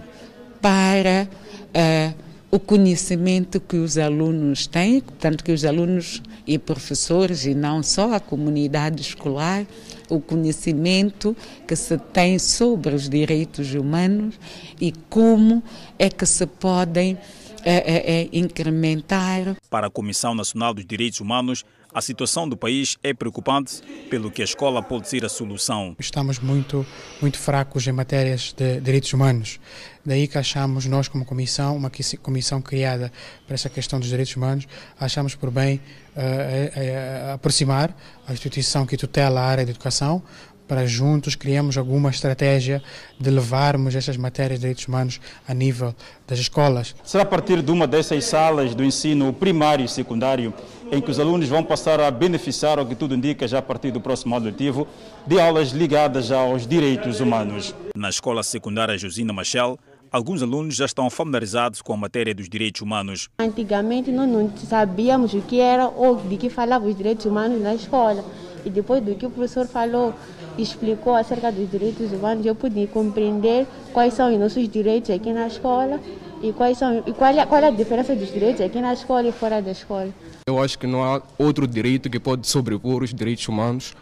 [0.62, 1.30] para
[1.70, 7.82] uh, o conhecimento que os alunos têm, tanto que os alunos e professores, e não
[7.82, 9.66] só a comunidade escolar,
[10.08, 11.36] o conhecimento
[11.68, 14.40] que se tem sobre os direitos humanos
[14.80, 15.64] e como
[15.98, 17.18] é que se podem
[17.66, 19.58] é, é, é, incrementar.
[19.68, 23.80] Para a Comissão Nacional dos Direitos Humanos, A situação do país é preocupante,
[24.10, 25.96] pelo que a escola pode ser a solução.
[26.00, 26.84] Estamos muito,
[27.22, 29.60] muito fracos em matérias de direitos humanos.
[30.04, 31.92] Daí que achamos, nós como comissão, uma
[32.24, 33.12] comissão criada
[33.46, 34.68] para essa questão dos direitos humanos,
[35.00, 35.80] achamos por bem
[36.16, 37.96] uh, uh, aproximar
[38.28, 40.24] a instituição que tutela a área de educação
[40.68, 42.82] para juntos criarmos alguma estratégia
[43.20, 45.94] de levarmos estas matérias de direitos humanos a nível
[46.28, 46.96] das escolas.
[47.04, 50.54] Será a partir de uma dessas salas do ensino primário e secundário
[50.92, 53.92] em que os alunos vão passar a beneficiar, o que tudo indica, já a partir
[53.92, 54.88] do próximo ano letivo,
[55.26, 57.74] de aulas ligadas aos direitos humanos.
[57.96, 59.78] Na escola secundária Josina Machel,
[60.12, 63.30] alguns alunos já estão familiarizados com a matéria dos direitos humanos.
[63.40, 67.74] Antigamente nós não sabíamos o que era ou de que falavam os direitos humanos na
[67.74, 68.24] escola.
[68.66, 70.14] E depois do que o professor falou,
[70.58, 75.48] explicou acerca dos direitos humanos, eu pude compreender quais são os nossos direitos aqui na
[75.48, 76.00] escola
[76.42, 79.28] e, quais são, e qual, é, qual é a diferença dos direitos aqui na escola
[79.28, 80.10] e fora da escola.
[80.48, 83.94] Eu acho que não há outro direito que pode sobrepor os direitos humanos.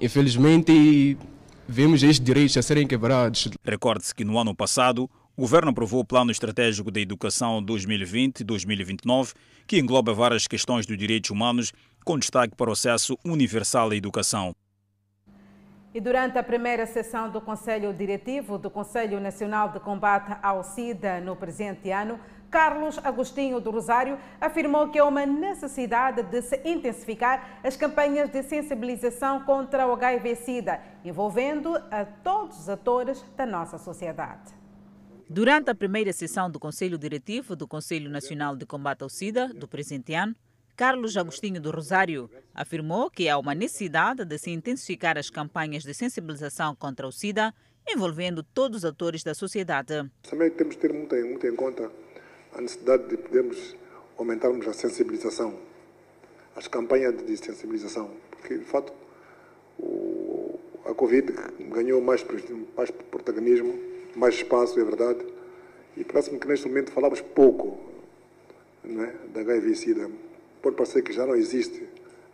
[0.00, 1.16] Infelizmente,
[1.68, 3.48] vemos estes direitos a serem quebrados.
[3.64, 5.08] Recorde-se que no ano passado,
[5.40, 9.32] o governo aprovou o Plano Estratégico da Educação 2020-2029,
[9.66, 11.72] que engloba várias questões dos direitos humanos,
[12.04, 14.54] com destaque para o acesso universal à educação.
[15.94, 21.22] E durante a primeira sessão do Conselho Diretivo do Conselho Nacional de Combate ao SIDA
[21.22, 27.60] no presente ano, Carlos Agostinho do Rosário afirmou que há uma necessidade de se intensificar
[27.64, 34.59] as campanhas de sensibilização contra o HIV-Sida, envolvendo a todos os atores da nossa sociedade.
[35.32, 39.68] Durante a primeira sessão do Conselho Diretivo do Conselho Nacional de Combate ao SIDA do
[39.68, 40.34] presente ano,
[40.76, 45.94] Carlos Agostinho do Rosário afirmou que há uma necessidade de se intensificar as campanhas de
[45.94, 47.54] sensibilização contra o SIDA,
[47.88, 50.10] envolvendo todos os atores da sociedade.
[50.28, 51.88] Também temos que ter muito, muito em conta
[52.52, 53.76] a necessidade de podermos
[54.18, 55.56] aumentarmos a sensibilização,
[56.56, 58.92] as campanhas de sensibilização, porque de fato
[59.78, 61.32] o, a Covid
[61.70, 62.26] ganhou mais,
[62.76, 65.24] mais protagonismo, mais espaço, é verdade,
[65.96, 67.78] e parece-me que neste momento falamos pouco
[68.82, 70.10] não é, da HIV-Sida
[70.62, 71.86] pode parecer que já não existe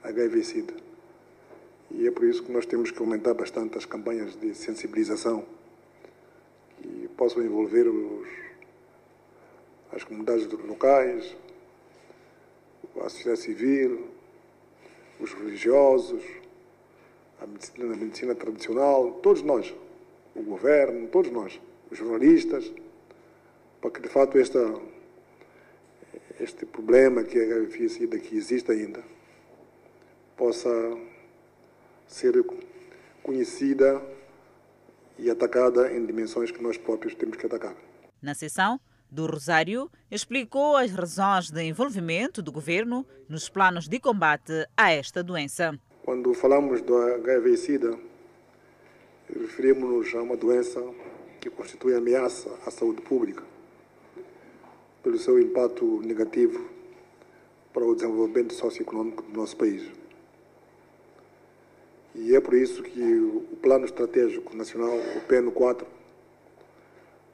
[0.03, 0.75] HIV-Sida.
[1.91, 5.45] E é por isso que nós temos que aumentar bastante as campanhas de sensibilização
[6.79, 8.29] que possam envolver os,
[9.93, 11.37] as comunidades locais,
[13.01, 14.09] a sociedade civil,
[15.21, 16.23] os religiosos,
[17.41, 19.75] a medicina, a medicina tradicional, todos nós,
[20.37, 22.71] o governo, todos nós, os jornalistas,
[23.81, 24.61] para que de fato esta
[26.39, 29.03] este problema que é a HIV que existe ainda
[30.37, 30.69] possa
[32.07, 32.35] ser
[33.23, 34.03] conhecida
[35.19, 37.75] e atacada em dimensões que nós próprios temos que atacar.
[38.21, 38.79] Na sessão,
[39.11, 45.23] do Rosário explicou as razões de envolvimento do governo nos planos de combate a esta
[45.23, 45.79] doença.
[46.05, 47.99] Quando falamos do HIV-Sida,
[49.29, 50.83] referimos-nos a uma doença
[51.41, 53.43] que constitui ameaça à saúde pública
[55.03, 56.69] pelo seu impacto negativo
[57.73, 59.89] para o desenvolvimento socioeconômico do nosso país.
[62.15, 65.87] E é por isso que o Plano Estratégico Nacional, o PN 4,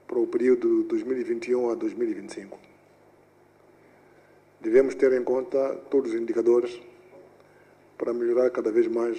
[0.07, 2.59] para o período 2021 a 2025,
[4.61, 6.81] devemos ter em conta todos os indicadores
[7.97, 9.19] para melhorar cada vez mais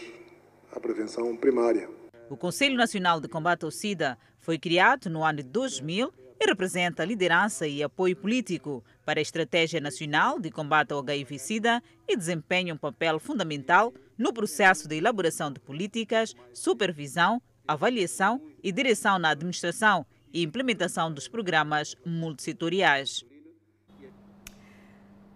[0.72, 2.03] a prevenção primária.
[2.34, 7.06] O Conselho Nacional de Combate ao SIDA foi criado no ano de 2000 e representa
[7.06, 12.78] liderança e apoio político para a Estratégia Nacional de Combate ao HIV-Sida e desempenha um
[12.78, 20.42] papel fundamental no processo de elaboração de políticas, supervisão, avaliação e direção na administração e
[20.42, 23.24] implementação dos programas multissetoriais.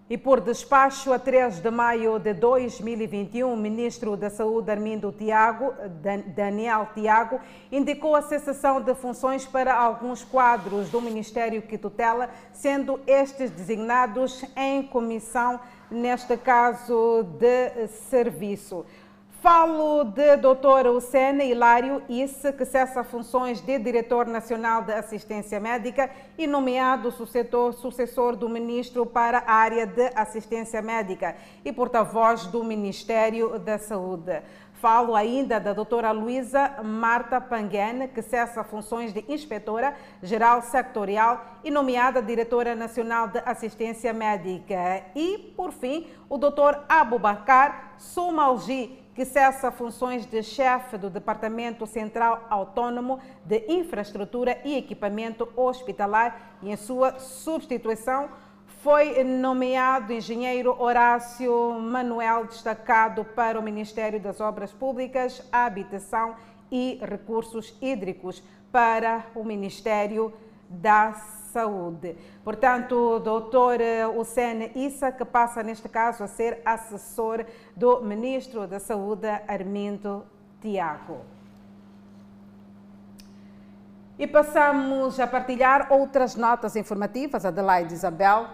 [0.09, 5.73] E por despacho, a 3 de maio de 2021, o ministro da Saúde, Armindo Tiago,
[6.33, 13.01] Daniel Tiago, indicou a cessação de funções para alguns quadros do Ministério que tutela, sendo
[13.05, 15.59] estes designados em comissão,
[15.91, 18.85] neste caso de serviço.
[19.49, 20.89] Falo de Dr.
[20.89, 27.71] Lucena Hilário Isse, que cessa funções de Diretor Nacional de Assistência Médica e nomeado sucessor,
[27.71, 34.41] sucessor do Ministro para a área de Assistência Médica e porta-voz do Ministério da Saúde.
[34.73, 41.71] Falo ainda da doutora Luísa Marta Panguene, que cessa funções de inspetora geral sectorial e
[41.71, 45.05] nomeada diretora nacional de assistência médica.
[45.15, 52.45] E, por fim, o doutor Abubacar Soumalgi, que cessa funções de chefe do Departamento Central
[52.51, 58.29] Autônomo de Infraestrutura e Equipamento Hospitalar e em sua substituição
[58.83, 66.35] foi nomeado engenheiro Horácio Manuel, destacado para o Ministério das Obras Públicas, Habitação
[66.71, 70.31] e Recursos Hídricos, para o Ministério
[70.69, 71.15] da
[71.57, 72.15] Saúde.
[72.43, 73.79] Portanto, o doutor
[74.15, 77.43] Hussein Issa, que passa neste caso a ser assessor
[77.75, 80.23] do Ministro da Saúde, Armindo
[80.61, 81.21] Tiago.
[84.19, 88.45] E passamos a partilhar outras notas informativas, Adelaide Isabel.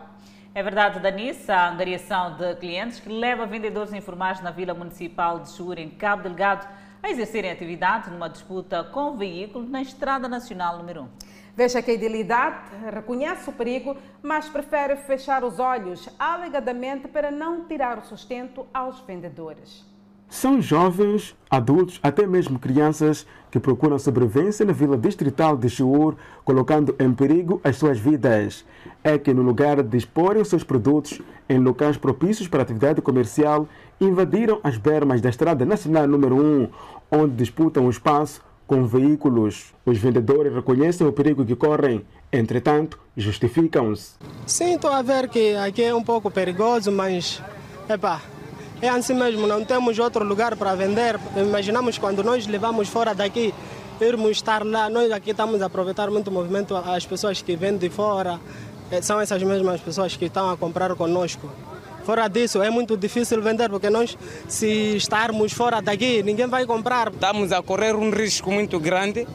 [0.56, 5.50] É verdade, Danissa, a angariação de clientes que leva vendedores informais na Vila Municipal de
[5.50, 6.66] Chur, em Cabo Delgado,
[7.02, 11.33] a exercerem atividade numa disputa com veículos na Estrada Nacional número 1.
[11.56, 12.58] Veja que a idilidade
[12.92, 19.00] reconhece o perigo, mas prefere fechar os olhos, alegadamente para não tirar o sustento aos
[19.02, 19.86] vendedores.
[20.28, 26.96] São jovens, adultos, até mesmo crianças que procuram sobrevivência na vila distrital de Chiur, colocando
[26.98, 28.66] em perigo as suas vidas.
[29.04, 33.68] É que no lugar de exporem seus produtos em locais propícios para atividade comercial,
[34.02, 36.70] invadiram as bermas da Estrada Nacional número 1,
[37.12, 39.74] onde disputam o espaço com veículos.
[39.86, 44.14] Os vendedores reconhecem o perigo que correm, entretanto, justificam-se.
[44.46, 47.42] Sim, estou a ver que aqui é um pouco perigoso, mas
[47.90, 48.22] epá,
[48.82, 51.20] é assim mesmo, não temos outro lugar para vender.
[51.36, 53.54] Imaginamos quando nós levamos fora daqui,
[54.02, 57.78] irmos estar lá, nós aqui estamos a aproveitar muito o movimento, as pessoas que vêm
[57.78, 58.40] de fora,
[59.02, 61.50] são essas mesmas pessoas que estão a comprar conosco.
[62.04, 67.08] Fora disso, é muito difícil vender, porque nós, se estarmos fora daqui, ninguém vai comprar.
[67.08, 69.26] Estamos a correr um risco muito grande,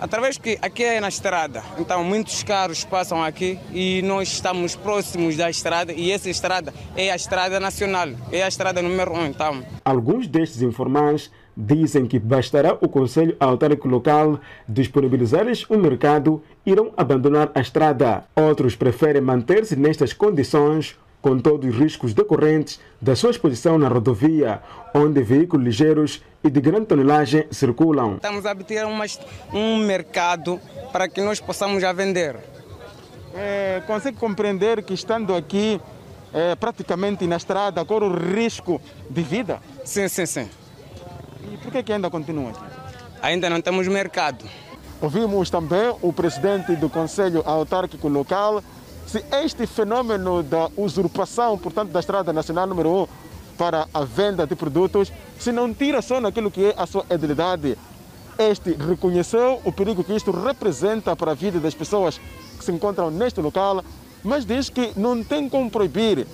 [0.00, 1.60] através que aqui é na estrada.
[1.76, 7.10] Então, muitos carros passam aqui e nós estamos próximos da estrada e essa estrada é
[7.10, 9.26] a estrada nacional, é a estrada número um.
[9.26, 9.64] Então.
[9.84, 17.50] Alguns destes informais dizem que bastará o Conselho Autárquico Local disponibilizar-lhes um mercado, irão abandonar
[17.56, 18.22] a estrada.
[18.36, 24.62] Outros preferem manter-se nestas condições com todos os riscos decorrentes da sua exposição na rodovia,
[24.94, 28.14] onde veículos ligeiros e de grande tonelagem circulam.
[28.14, 28.84] Estamos a obter
[29.52, 30.60] um mercado
[30.92, 32.36] para que nós possamos já vender.
[33.34, 35.80] É, consegue compreender que estando aqui
[36.32, 39.60] é, praticamente na estrada corre o risco de vida?
[39.84, 40.48] Sim, sim, sim.
[41.52, 42.64] E por que, que ainda continua aqui?
[43.20, 44.44] Ainda não temos mercado.
[45.00, 48.62] Ouvimos também o presidente do Conselho Autárquico Local,
[49.08, 53.08] se este fenômeno da usurpação, portanto, da Estrada Nacional número 1
[53.56, 57.78] para a venda de produtos, se não tira só naquilo que é a sua edilidade,
[58.38, 62.20] este reconheceu o perigo que isto representa para a vida das pessoas
[62.58, 63.82] que se encontram neste local,
[64.22, 66.26] mas diz que não tem como proibir,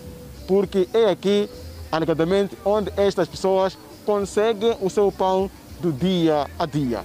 [0.48, 1.48] porque é aqui,
[1.92, 5.48] alegadamente, onde estas pessoas conseguem o seu pão
[5.80, 7.04] do dia a dia.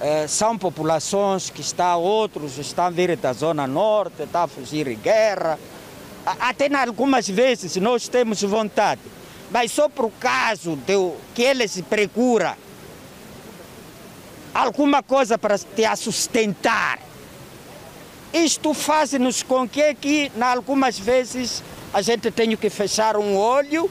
[0.00, 4.86] É, são populações que estão, outros estão a vir da zona norte, estão a fugir
[4.86, 5.58] de guerra.
[6.24, 9.00] Até algumas vezes nós temos vontade,
[9.50, 10.94] mas só por caso de
[11.34, 12.54] que eles procuram
[14.54, 16.98] alguma coisa para te sustentar.
[18.32, 23.90] Isto faz-nos com que, que, algumas vezes, a gente tenha que fechar um olho,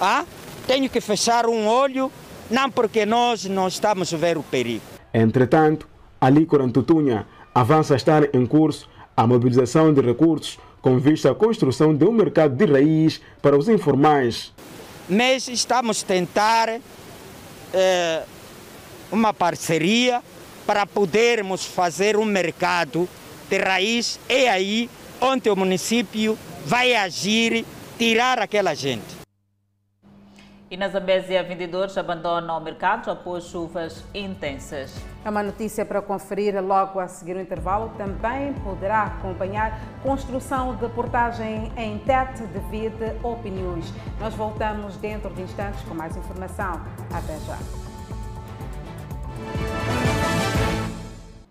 [0.00, 0.24] ah?
[0.66, 2.12] tenho que fechar um olho,
[2.50, 4.89] não porque nós não estamos a ver o perigo.
[5.12, 5.88] Entretanto,
[6.20, 11.94] ali Corantutunha avança a estar em curso a mobilização de recursos com vista à construção
[11.94, 14.52] de um mercado de raiz para os informais.
[15.08, 16.80] Mas estamos a tentar
[17.74, 18.22] eh,
[19.10, 20.22] uma parceria
[20.66, 23.08] para podermos fazer um mercado
[23.50, 24.18] de raiz.
[24.28, 24.88] É aí
[25.20, 27.64] onde o município vai agir,
[27.98, 29.19] tirar aquela gente.
[30.70, 35.04] E na Zambésia, vendedores abandonam o mercado após chuvas intensas.
[35.24, 37.90] É uma notícia para conferir logo a seguir o intervalo.
[37.98, 43.92] Também poderá acompanhar construção de portagem em TET devido opiniões.
[44.20, 46.80] Nós voltamos dentro de instantes com mais informação.
[47.12, 47.58] Até já.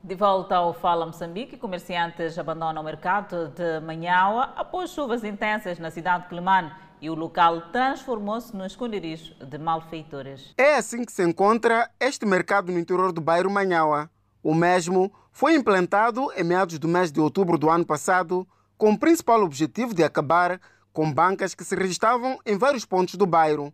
[0.02, 5.92] De volta ao Fala Moçambique, comerciantes abandonam o mercado de Manhaua após chuvas intensas na
[5.92, 6.72] cidade de Clemane
[7.02, 10.54] e o local transformou-se no esconderijo de malfeitores.
[10.58, 14.10] É assim que se encontra este mercado no interior do bairro Manhaua.
[14.44, 18.98] O mesmo foi implantado em meados do mês de outubro do ano passado, com o
[18.98, 20.60] principal objetivo de acabar
[20.92, 23.74] com bancas que se registravam em vários pontos do bairro.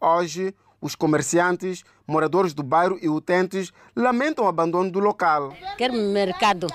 [0.00, 5.54] Hoje, os comerciantes, moradores do bairro e utentes lamentam o abandono do local.
[5.76, 6.66] Quer mercado.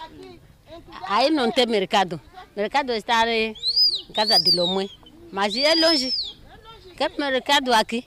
[1.08, 2.20] Aí não tem mercado.
[2.56, 3.56] Mercado está em
[4.14, 4.88] casa de Lomé.
[5.34, 6.14] Mas é longe.
[6.96, 8.06] Quer mercado aqui?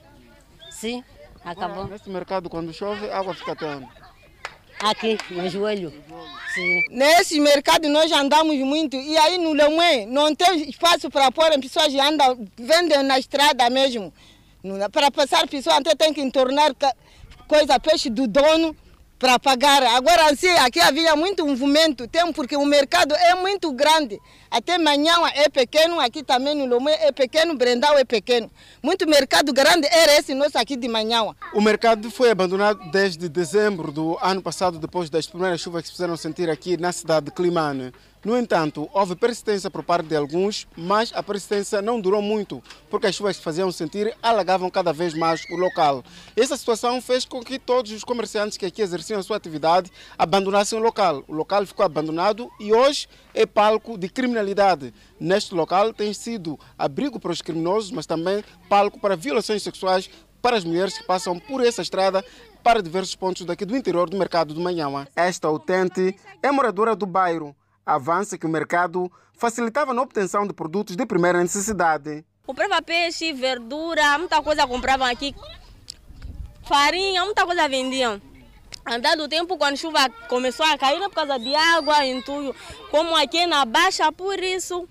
[0.71, 1.03] Sim,
[1.43, 1.85] acabou.
[1.85, 3.85] Nesse mercado, quando chove, a água fica até onde?
[4.79, 5.93] Aqui, no joelho.
[6.53, 6.83] Sim.
[6.89, 11.57] Nesse mercado nós andamos muito e aí no Lomé não tem espaço para pôr as
[11.57, 14.13] pessoas andam, vendem na estrada mesmo.
[14.93, 16.73] Para passar pessoas até tem que entornar
[17.45, 18.73] coisa, peixe do dono
[19.19, 19.83] para pagar.
[19.83, 24.19] Agora sim, aqui havia muito movimento, tem porque o mercado é muito grande.
[24.49, 28.49] Até manhã é pequeno, aqui também no Lomé é pequeno, Brendal é pequeno.
[28.81, 31.23] Muito mercado grande era esse nosso aqui de manhã.
[31.53, 35.93] O mercado foi abandonado desde dezembro do ano passado, depois das primeiras chuvas que se
[35.93, 37.91] fizeram sentir aqui na cidade de Climane.
[38.25, 43.05] No entanto, houve persistência por parte de alguns, mas a persistência não durou muito, porque
[43.05, 46.03] as chuvas que faziam sentir alagavam cada vez mais o local.
[46.35, 50.79] Essa situação fez com que todos os comerciantes que aqui exerciam a sua atividade abandonassem
[50.79, 51.23] o local.
[51.27, 54.93] O local ficou abandonado e hoje é palco de criminalidade.
[55.19, 60.09] Neste local tem sido abrigo para os criminosos, mas também palco para violações sexuais
[60.41, 62.25] para as mulheres que passam por essa estrada
[62.63, 65.07] para diversos pontos daqui do interior do mercado do Manhama.
[65.15, 67.55] Esta utente é moradora do bairro
[67.87, 72.25] avança que o mercado facilitava na obtenção de produtos de primeira necessidade.
[72.45, 75.33] Comprava peixe, verdura, muita coisa compravam aqui.
[76.63, 78.21] Farinha, muita coisa vendiam.
[78.85, 82.55] Andado o tempo, quando a chuva começou a cair, por causa de água, entulho,
[82.91, 84.87] como aqui na Baixa, por isso.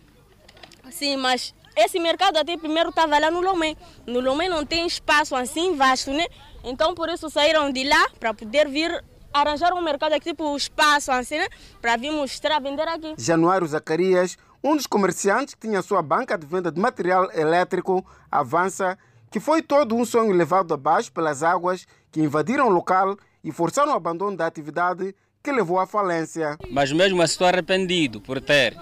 [0.91, 3.77] Sim, mas esse mercado até primeiro estava lá no Lomé.
[4.07, 6.27] No Lomé não tem espaço assim vasto, né?
[6.65, 9.03] Então por isso saíram de lá para poder vir
[9.41, 11.49] arranjar um mercado aqui, tipo espaço assim, né?
[11.81, 13.15] Para vir mostrar, vender aqui.
[13.19, 18.99] Januário Zacarias, um dos comerciantes que tinha sua banca de venda de material elétrico, avança
[19.31, 23.93] que foi todo um sonho levado abaixo pelas águas que invadiram o local e forçaram
[23.93, 26.59] o abandono da atividade que levou à falência.
[26.71, 28.77] Mas mesmo assim estou arrependido por ter.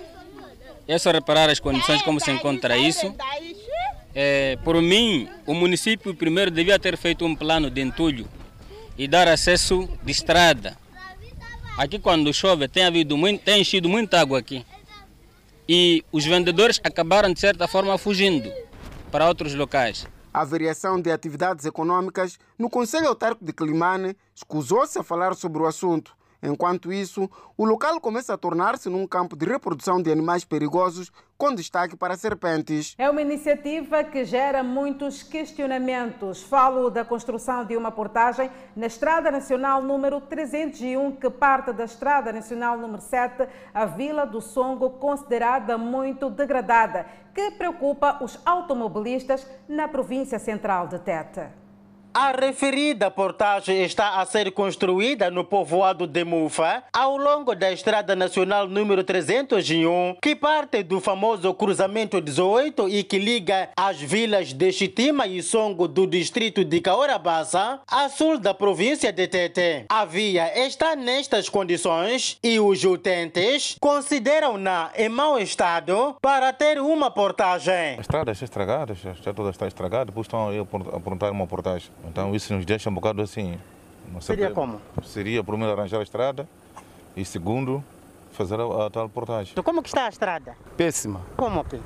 [0.86, 3.14] É só reparar as condições como se encontra isso.
[4.14, 8.28] É, por mim, o município primeiro devia ter feito um plano de entulho
[8.96, 10.76] e dar acesso de estrada.
[11.76, 14.64] Aqui quando chove tem havido muito, tem enchido muita água aqui.
[15.68, 18.52] E os vendedores acabaram de certa forma fugindo
[19.10, 20.06] para outros locais.
[20.32, 25.66] A variação de atividades econômicas no Conselho Autárquico de Climane escusou-se a falar sobre o
[25.66, 26.14] assunto.
[26.44, 31.54] Enquanto isso, o local começa a tornar-se num campo de reprodução de animais perigosos, com
[31.54, 32.94] destaque para serpentes.
[32.98, 36.42] É uma iniciativa que gera muitos questionamentos.
[36.42, 42.30] Falo da construção de uma portagem na Estrada Nacional número 301, que parte da Estrada
[42.30, 49.88] Nacional número 7, a Vila do Songo, considerada muito degradada, que preocupa os automobilistas na
[49.88, 51.63] província central de Tete.
[52.16, 58.14] A referida portagem está a ser construída no povoado de Mufa, ao longo da Estrada
[58.14, 64.70] Nacional número 301, que parte do famoso cruzamento 18 e que liga as vilas de
[64.70, 69.86] Chitima e Songo do distrito de Caorabassa, a sul da província de Tete.
[69.88, 77.10] A via está nestas condições e os utentes consideram-na em mau estado para ter uma
[77.10, 77.96] portagem.
[77.98, 81.90] A estrada está estragada, já toda está estragada, depois estão a apontar uma portagem.
[82.08, 83.58] Então isso nos deixa um bocado assim.
[84.20, 84.80] Seria como?
[85.02, 86.48] Seria primeiro arranjar a estrada
[87.16, 87.82] e segundo
[88.32, 89.52] fazer a, a tal portagem.
[89.52, 90.56] Então como que está a estrada?
[90.76, 91.22] Péssima.
[91.36, 91.80] Como que?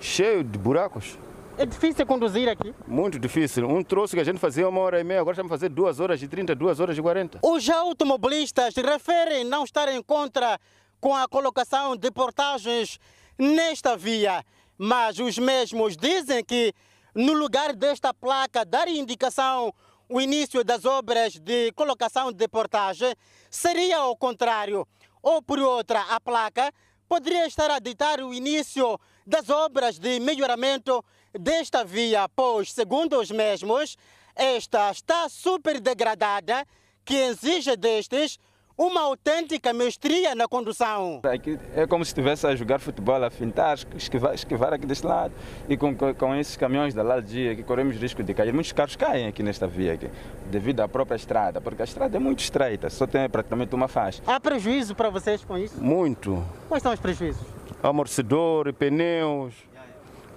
[0.00, 1.18] Cheio de buracos.
[1.56, 2.74] É difícil conduzir aqui?
[2.86, 3.68] Muito difícil.
[3.68, 6.00] Um troço que a gente fazia uma hora e meia, agora estamos a fazer duas
[6.00, 7.38] horas e trinta, duas horas e quarenta.
[7.42, 10.58] Os automobilistas referem não estar em contra
[11.00, 12.98] com a colocação de portagens
[13.38, 14.44] nesta via,
[14.76, 16.72] mas os mesmos dizem que
[17.14, 19.72] no lugar desta placa dar indicação
[20.08, 23.14] o início das obras de colocação de portagem,
[23.50, 24.86] seria ao contrário.
[25.22, 26.72] Ou por outra, a placa
[27.08, 31.02] poderia estar a ditar o início das obras de melhoramento
[31.32, 33.96] desta via, pois, segundo os mesmos,
[34.34, 36.66] esta está super degradada,
[37.04, 38.38] que exige destes
[38.76, 41.20] uma autêntica mestria na condução.
[41.22, 45.32] Aqui é como se estivesse a jogar futebol, a fintar, esquivar, esquivar aqui deste lado.
[45.68, 48.52] E com, com, esses caminhões da Laldia, que corremos risco de cair.
[48.52, 50.10] Muitos carros caem aqui nesta via, aqui,
[50.50, 54.22] devido à própria estrada, porque a estrada é muito estreita, só tem praticamente uma faixa.
[54.26, 55.80] Há prejuízo para vocês com isso?
[55.82, 56.44] Muito.
[56.68, 57.46] Quais são os prejuízos?
[57.82, 59.54] Amortecedor, pneus,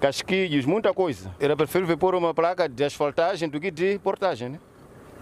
[0.00, 1.34] casquilhos, muita coisa.
[1.40, 4.60] Era preferível pôr uma placa de asfaltagem do que de portagem, né?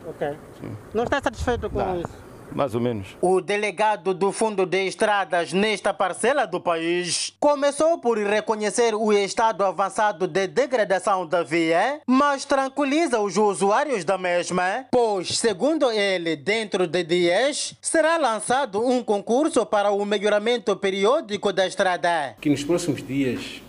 [0.06, 0.36] Ok.
[0.60, 0.76] Sim.
[0.94, 2.00] Não está satisfeito com Não.
[2.00, 2.25] isso?
[2.52, 3.16] Mais ou menos.
[3.20, 9.64] O delegado do Fundo de Estradas nesta parcela do país começou por reconhecer o estado
[9.64, 16.86] avançado de degradação da via, mas tranquiliza os usuários da mesma, pois, segundo ele, dentro
[16.86, 22.36] de dias será lançado um concurso para o melhoramento periódico da estrada.
[22.40, 23.62] Que nos próximos dias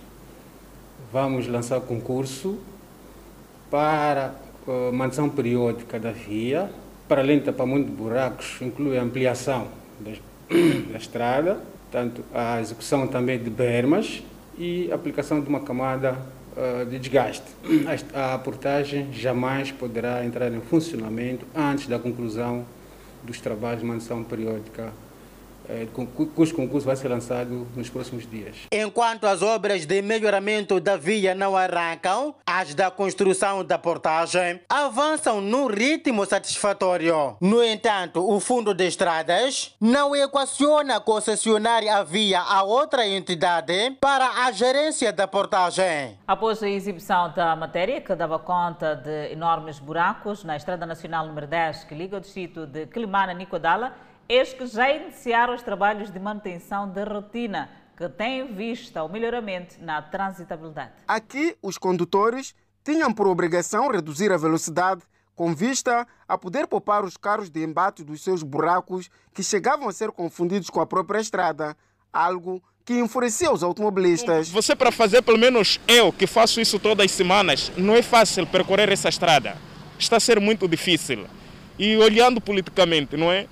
[1.12, 2.58] vamos lançar concurso
[3.70, 4.36] para
[4.68, 6.70] a manutenção periódica da via
[7.08, 9.68] para além de tapamento de buracos, inclui a ampliação
[10.92, 11.60] da estrada,
[11.92, 14.22] tanto a execução também de bermas
[14.58, 16.18] e a aplicação de uma camada
[16.56, 17.46] uh, de desgaste.
[18.14, 22.66] A, portagem jamais poderá entrar em funcionamento antes da conclusão
[23.24, 24.92] dos trabalhos de manutenção periódica
[26.36, 28.56] cujo concurso vai ser lançado nos próximos dias.
[28.72, 35.42] Enquanto as obras de melhoramento da via não arrancam, as da construção da portagem avançam
[35.42, 37.36] num ritmo satisfatório.
[37.42, 44.46] No entanto, o Fundo de Estradas não equaciona concessionar a via a outra entidade para
[44.46, 46.18] a gerência da portagem.
[46.28, 51.48] Após a exibição da matéria que dava conta de enormes buracos na Estrada Nacional número
[51.48, 53.94] 10 que liga o distrito de Quilimana Nicodala,
[54.30, 59.76] eis que já iniciaram os trabalhos de manutenção de rotina, que têm vista o melhoramento
[59.80, 60.94] na transitabilidade.
[61.08, 62.54] Aqui, os condutores
[62.84, 65.02] tinham por obrigação reduzir a velocidade
[65.36, 69.94] com vista a poder poupar os carros de embate dos seus buracos que chegavam a
[69.94, 71.78] ser confundidos com a própria estrada,
[72.12, 74.50] algo que enfurecia os automobilistas.
[74.50, 78.48] Você para fazer, pelo menos eu que faço isso todas as semanas, não é fácil
[78.48, 79.58] percorrer essa estrada.
[80.00, 81.28] Está a ser muito difícil.
[81.78, 83.48] E olhando politicamente, não é?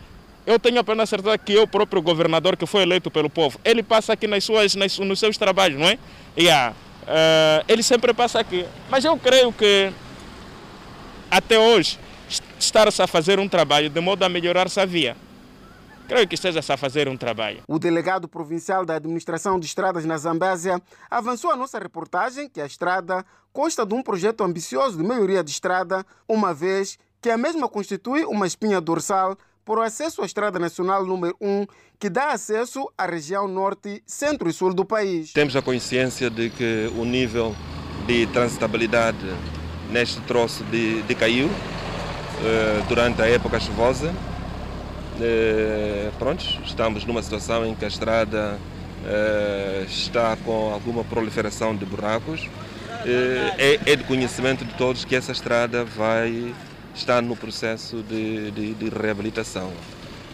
[0.46, 4.14] Eu tenho apenas certeza que o próprio governador que foi eleito pelo povo, ele passa
[4.14, 5.98] aqui nas suas, nas, nos seus trabalhos, não é?
[6.38, 6.76] Yeah.
[7.04, 8.66] Uh, ele sempre passa aqui.
[8.89, 9.91] Mas eu creio que
[11.32, 12.00] até hoje
[12.60, 15.18] está-se a fazer um trabalho de modo a melhorar essa via.
[16.08, 17.64] Creio que esteja-se a fazer um trabalho.
[17.68, 20.80] O delegado provincial da Administração de Estradas na Zambésia
[21.10, 25.50] avançou a nossa reportagem que a estrada consta de um projeto ambicioso de melhoria de
[25.50, 29.36] estrada, uma vez que a mesma constitui uma espinha dorsal
[29.66, 31.66] por acesso à Estrada Nacional número 1,
[31.99, 35.34] que dá acesso à região norte, centro e sul do país.
[35.34, 37.55] Temos a consciência de que o nível
[38.05, 39.18] de transitabilidade
[39.91, 41.49] neste troço de, de caiu
[42.43, 44.13] eh, durante a época chuvosa.
[45.20, 48.59] Eh, pronto, estamos numa situação em que a estrada
[49.05, 52.47] eh, está com alguma proliferação de buracos.
[53.05, 56.53] Eh, é, é de conhecimento de todos que essa estrada vai
[56.96, 59.72] está no processo de, de, de reabilitação.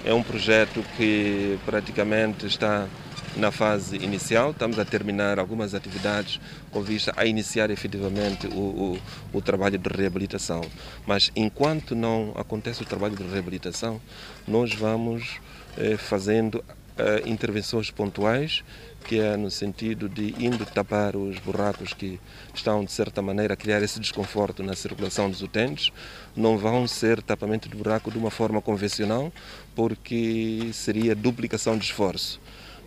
[0.05, 2.87] É um projeto que praticamente está
[3.35, 6.39] na fase inicial, estamos a terminar algumas atividades
[6.69, 8.99] com vista a iniciar efetivamente o, o,
[9.33, 10.61] o, trabalho de reabilitação.
[11.05, 14.01] Mas enquanto não acontece o trabalho de reabilitação,
[14.45, 15.39] nós vamos
[15.77, 16.63] eh, fazendo
[16.97, 18.63] eh, intervenções pontuais
[19.03, 22.19] que é no sentido de indo tapar os buracos que
[22.53, 25.91] estão, de certa maneira, a criar esse desconforto na circulação dos utentes.
[26.35, 29.31] Não vão ser tapamento de buraco de uma forma convencional,
[29.75, 32.39] porque seria duplicação de esforço.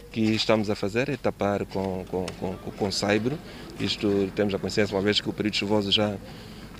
[0.06, 3.38] O que estamos a fazer é tapar com, com, com, com saibro.
[3.78, 6.14] Isto temos a consciência, uma vez que o período chuvoso já,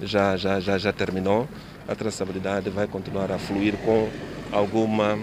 [0.03, 1.49] já, já, já, já terminou,
[1.87, 4.09] a traçabilidade vai continuar a fluir com
[4.53, 5.18] alguma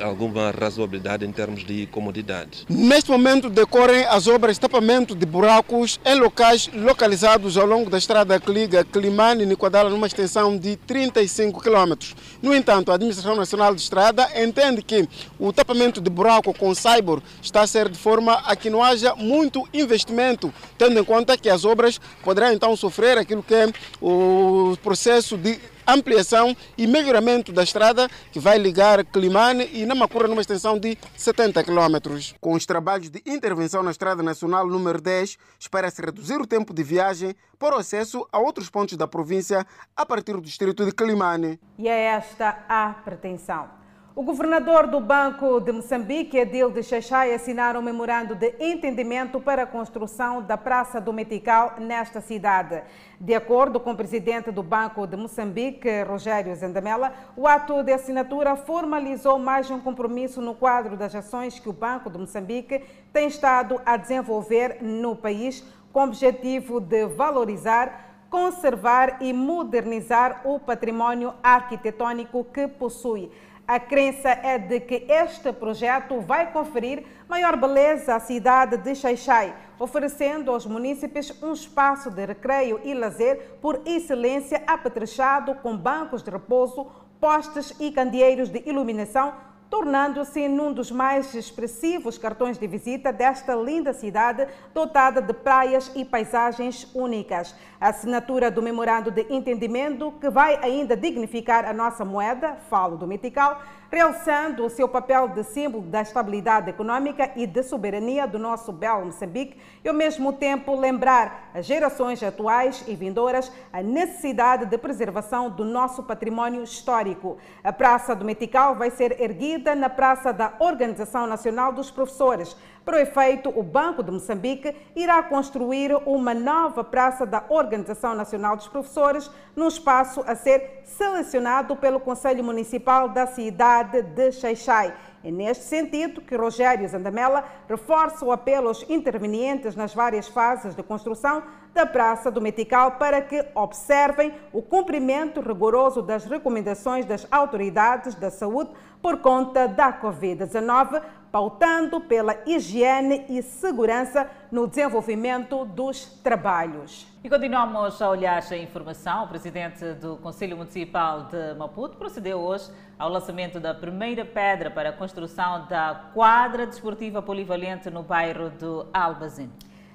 [0.00, 2.64] alguma razoabilidade em termos de comodidade.
[2.68, 7.98] Neste momento decorrem as obras de tapamento de buracos em locais localizados ao longo da
[7.98, 11.94] estrada que liga Climane e Niquadala numa extensão de 35 km.
[12.42, 17.20] No entanto, a Administração Nacional de Estrada entende que o tapamento de buraco com Cyber
[17.42, 21.48] está a ser de forma a que não haja muito investimento, tendo em conta que
[21.48, 27.62] as obras poderão então sofrer aquilo que é o processo de ampliação e melhoramento da
[27.62, 31.96] estrada que vai ligar Climane e Namacura numa extensão de 70 km.
[32.40, 36.82] Com os trabalhos de intervenção na Estrada Nacional número 10, espera-se reduzir o tempo de
[36.82, 39.66] viagem para o acesso a outros pontos da província
[39.96, 41.60] a partir do distrito de Climane.
[41.78, 43.83] E é esta a pretensão.
[44.16, 49.64] O governador do Banco de Moçambique, Edil de Xaxai, assinaram um memorando de entendimento para
[49.64, 52.84] a construção da Praça do Metical nesta cidade.
[53.20, 58.54] De acordo com o presidente do Banco de Moçambique, Rogério Zendamela, o ato de assinatura
[58.54, 63.80] formalizou mais um compromisso no quadro das ações que o Banco de Moçambique tem estado
[63.84, 72.42] a desenvolver no país com o objetivo de valorizar conservar e modernizar o património arquitetônico
[72.52, 73.30] que possui.
[73.66, 79.54] A crença é de que este projeto vai conferir maior beleza à cidade de Xaixai,
[79.78, 86.30] oferecendo aos munícipes um espaço de recreio e lazer por excelência apetrechado com bancos de
[86.30, 86.86] repouso,
[87.18, 89.32] postes e candeeiros de iluminação
[89.74, 96.04] tornando-se num dos mais expressivos cartões de visita desta linda cidade, dotada de praias e
[96.04, 97.56] paisagens únicas.
[97.80, 103.04] A assinatura do memorando de entendimento, que vai ainda dignificar a nossa moeda, falo do
[103.04, 103.60] Metical,
[103.94, 109.06] realçando o seu papel de símbolo da estabilidade econômica e de soberania do nosso belo
[109.06, 115.48] Moçambique e, ao mesmo tempo, lembrar as gerações atuais e vindouras a necessidade de preservação
[115.48, 117.38] do nosso património histórico.
[117.62, 122.56] A Praça do Metical vai ser erguida na Praça da Organização Nacional dos Professores.
[122.84, 128.56] Para o efeito, o Banco de Moçambique irá construir uma nova praça da Organização Nacional
[128.56, 134.94] dos Professores num espaço a ser selecionado pelo Conselho Municipal da cidade de Xaixai.
[135.24, 140.82] É neste sentido que Rogério Zandamela reforça o apelo aos intervenientes nas várias fases de
[140.82, 148.14] construção da Praça do Metical para que observem o cumprimento rigoroso das recomendações das autoridades
[148.14, 148.70] da saúde
[149.00, 151.02] por conta da Covid-19,
[151.32, 157.06] pautando pela higiene e segurança no desenvolvimento dos trabalhos.
[157.24, 159.24] E continuamos a olhar a informação.
[159.24, 164.90] O presidente do Conselho Municipal de Maputo procedeu hoje ao lançamento da primeira pedra para
[164.90, 169.50] a construção da quadra desportiva polivalente no bairro do Albazin.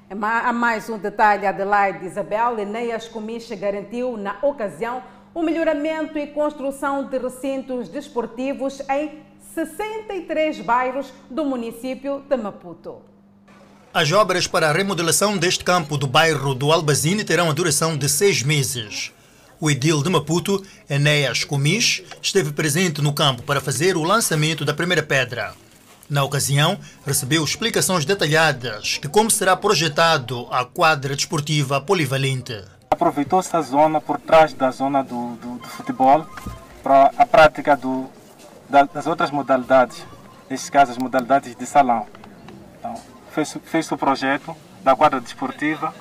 [0.09, 2.57] Há mais um detalhe, Adelaide Isabel.
[2.59, 9.19] Enéas Comicha garantiu, na ocasião, o melhoramento e construção de recintos desportivos em
[9.53, 13.01] 63 bairros do município de Maputo.
[13.93, 18.07] As obras para a remodelação deste campo do bairro do Albazine terão a duração de
[18.07, 19.11] seis meses.
[19.61, 24.73] O edil de Maputo, Enéas Comis, esteve presente no campo para fazer o lançamento da
[24.73, 25.53] primeira pedra.
[26.09, 32.63] Na ocasião, recebeu explicações detalhadas de como será projetado a quadra desportiva polivalente.
[32.89, 36.25] Aproveitou-se a zona por trás da zona do, do, do futebol
[36.81, 38.09] para a prática do,
[38.69, 39.97] da, das outras modalidades,
[40.49, 42.07] neste caso as modalidades de salão.
[42.79, 42.95] Então,
[43.33, 44.55] fez, fez o projeto
[44.85, 45.93] da quadra desportiva,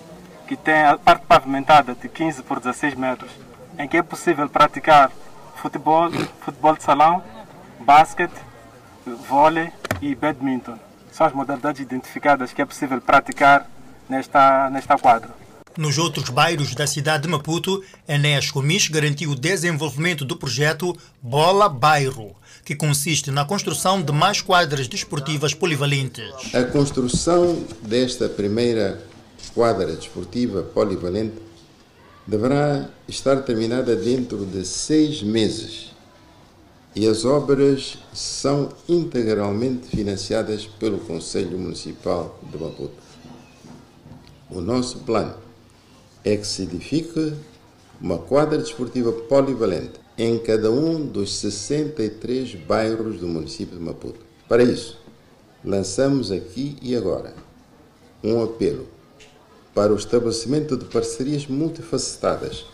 [0.47, 3.48] que tem a parte pavimentada de 15 por 16 metros,
[3.79, 5.11] em que é possível praticar
[5.57, 6.11] futebol,
[6.41, 7.23] futebol de salão,
[7.81, 8.35] basquete,
[9.29, 9.71] vôlei
[10.03, 10.77] e badminton.
[11.13, 13.69] São as modalidades identificadas que é possível praticar
[14.09, 15.31] nesta, nesta quadra.
[15.77, 21.69] Nos outros bairros da cidade de Maputo, Enéas Comis garantiu o desenvolvimento do projeto Bola
[21.69, 26.53] Bairro, que consiste na construção de mais quadras desportivas polivalentes.
[26.53, 29.01] A construção desta primeira
[29.55, 31.48] quadra desportiva polivalente
[32.29, 35.95] deverá estar terminada dentro de seis meses
[36.95, 43.03] e as obras são integralmente financiadas pelo Conselho Municipal de Maputo.
[44.51, 45.37] O nosso plano
[46.23, 47.33] é que se edifique
[47.99, 54.21] uma quadra desportiva polivalente em cada um dos 63 bairros do município de Maputo.
[54.47, 54.99] Para isso,
[55.65, 57.33] lançamos aqui e agora
[58.23, 58.98] um apelo
[59.79, 62.67] para o estabelecimento de parcerias multifacetadas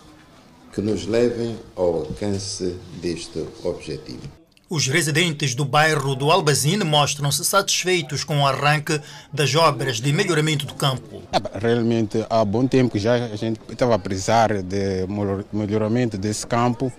[0.73, 4.23] que nos levem ao alcance deste objetivo.
[4.71, 8.99] Os residentes do bairro do Albazine mostram-se satisfeitos com o arranque
[9.31, 11.21] das obras de melhoramento do campo.
[11.31, 15.07] É, realmente, há bom tempo que já a gente estava a precisar de
[15.53, 16.91] melhoramento desse campo.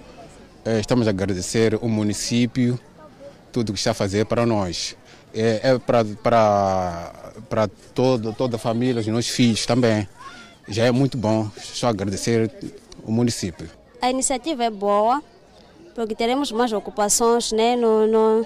[0.64, 2.80] É, estamos a agradecer o município,
[3.52, 4.96] tudo que está a fazer para nós.
[5.34, 10.08] É, é para, para, para todo, toda a família, os nossos filhos também.
[10.68, 12.52] Já é muito bom, só agradecer
[13.04, 13.70] o município.
[14.02, 15.22] A iniciativa é boa,
[15.94, 17.76] porque teremos mais ocupações, né?
[17.76, 18.46] não, não,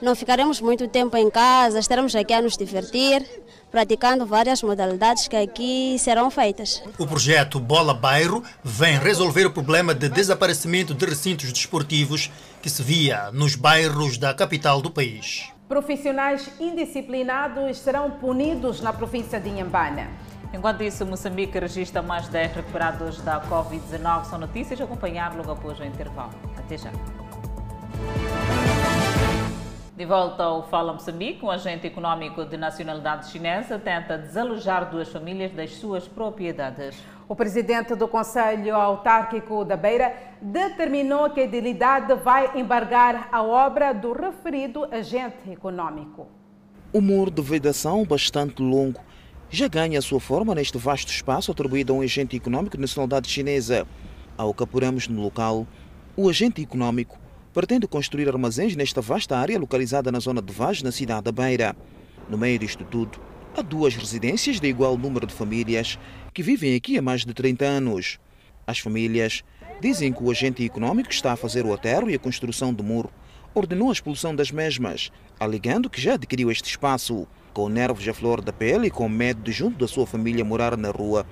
[0.00, 3.24] não ficaremos muito tempo em casa, estaremos aqui a nos divertir,
[3.70, 6.82] praticando várias modalidades que aqui serão feitas.
[6.98, 12.30] O projeto Bola Bairro vem resolver o problema de desaparecimento de recintos desportivos
[12.62, 15.55] que se via nos bairros da capital do país.
[15.68, 20.06] Profissionais indisciplinados serão punidos na província de Inhambane.
[20.54, 24.24] Enquanto isso, Moçambique registra mais 10 recuperados da Covid-19.
[24.26, 26.30] São notícias a acompanhar logo após o intervalo.
[26.56, 26.92] Até já.
[29.96, 35.50] De volta ao Fala Moçambique, um agente econômico de nacionalidade chinesa tenta desalojar duas famílias
[35.52, 36.96] das suas propriedades.
[37.28, 43.92] O presidente do Conselho Autárquico da Beira determinou que a idilidade vai embargar a obra
[43.92, 46.28] do referido agente econômico.
[46.92, 49.00] O muro de vedação bastante longo
[49.50, 53.88] já ganha sua forma neste vasto espaço atribuído a um agente econômico de nacionalidade chinesa.
[54.38, 55.66] Ao que apuramos no local,
[56.16, 57.18] o agente econômico
[57.52, 61.74] pretende construir armazéns nesta vasta área localizada na zona de Vaz, na cidade da Beira.
[62.30, 63.18] No meio disto tudo,
[63.56, 65.98] há duas residências de igual número de famílias
[66.34, 68.18] que vivem aqui há mais de 30 anos.
[68.66, 69.42] As famílias
[69.80, 73.10] dizem que o agente econômico está a fazer o aterro e a construção do muro
[73.54, 77.26] ordenou a expulsão das mesmas, alegando que já adquiriu este espaço.
[77.54, 80.76] Com nervos à flor da pele e com medo de, junto da sua família, morar
[80.76, 81.26] na rua,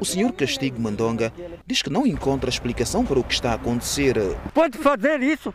[0.00, 1.30] o senhor Castigo Mandonga
[1.66, 4.16] diz que não encontra explicação para o que está a acontecer.
[4.54, 5.52] Pode fazer isso.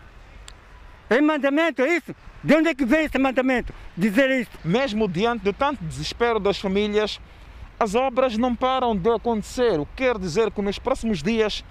[1.11, 2.15] É mandamento, é isso?
[2.41, 3.73] De onde é que vem esse mandamento?
[3.97, 4.51] Dizer isso?
[4.63, 7.19] Mesmo diante de tanto desespero das famílias,
[7.77, 9.77] as obras não param de acontecer.
[9.77, 11.65] O que quer dizer que nos próximos dias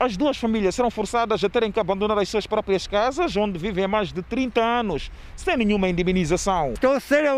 [0.00, 3.84] as duas famílias serão forçadas a terem que abandonar as suas próprias casas, onde vivem
[3.84, 6.72] há mais de 30 anos, sem nenhuma indemnização.
[6.72, 7.30] Estou a ser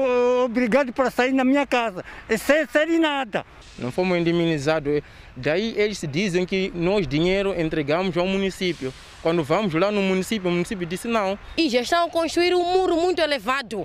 [0.44, 2.04] obrigado para sair da minha casa,
[2.38, 3.44] sem ser nada.
[3.76, 5.02] Não fomos indemnizados.
[5.34, 8.94] Daí eles dizem que nós dinheiro entregamos ao município.
[9.22, 11.36] Quando vamos lá no município, o município disse não.
[11.56, 13.84] E já estão a construir um muro muito elevado.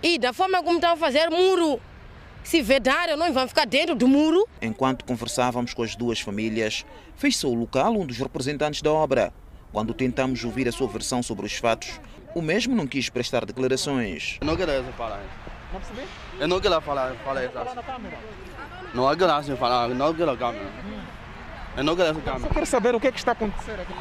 [0.00, 1.80] E da forma como estão a fazer muro
[2.42, 4.46] se vedarem, nós vamos ficar dentro do muro.
[4.60, 6.84] Enquanto conversávamos com as duas famílias,
[7.16, 9.32] fez-se ao local um dos representantes da obra.
[9.72, 12.00] Quando tentamos ouvir a sua versão sobre os fatos,
[12.34, 14.38] o mesmo não quis prestar declarações.
[14.40, 15.20] Eu não quero falar.
[15.72, 16.08] Não percebi?
[16.40, 17.54] Eu não quero falar, falar isso.
[18.92, 20.66] Não quero assim falar, não quero câmera.
[21.76, 22.48] Eu não quero câmera.
[22.48, 23.92] Só quero saber o que é que está acontecendo aqui.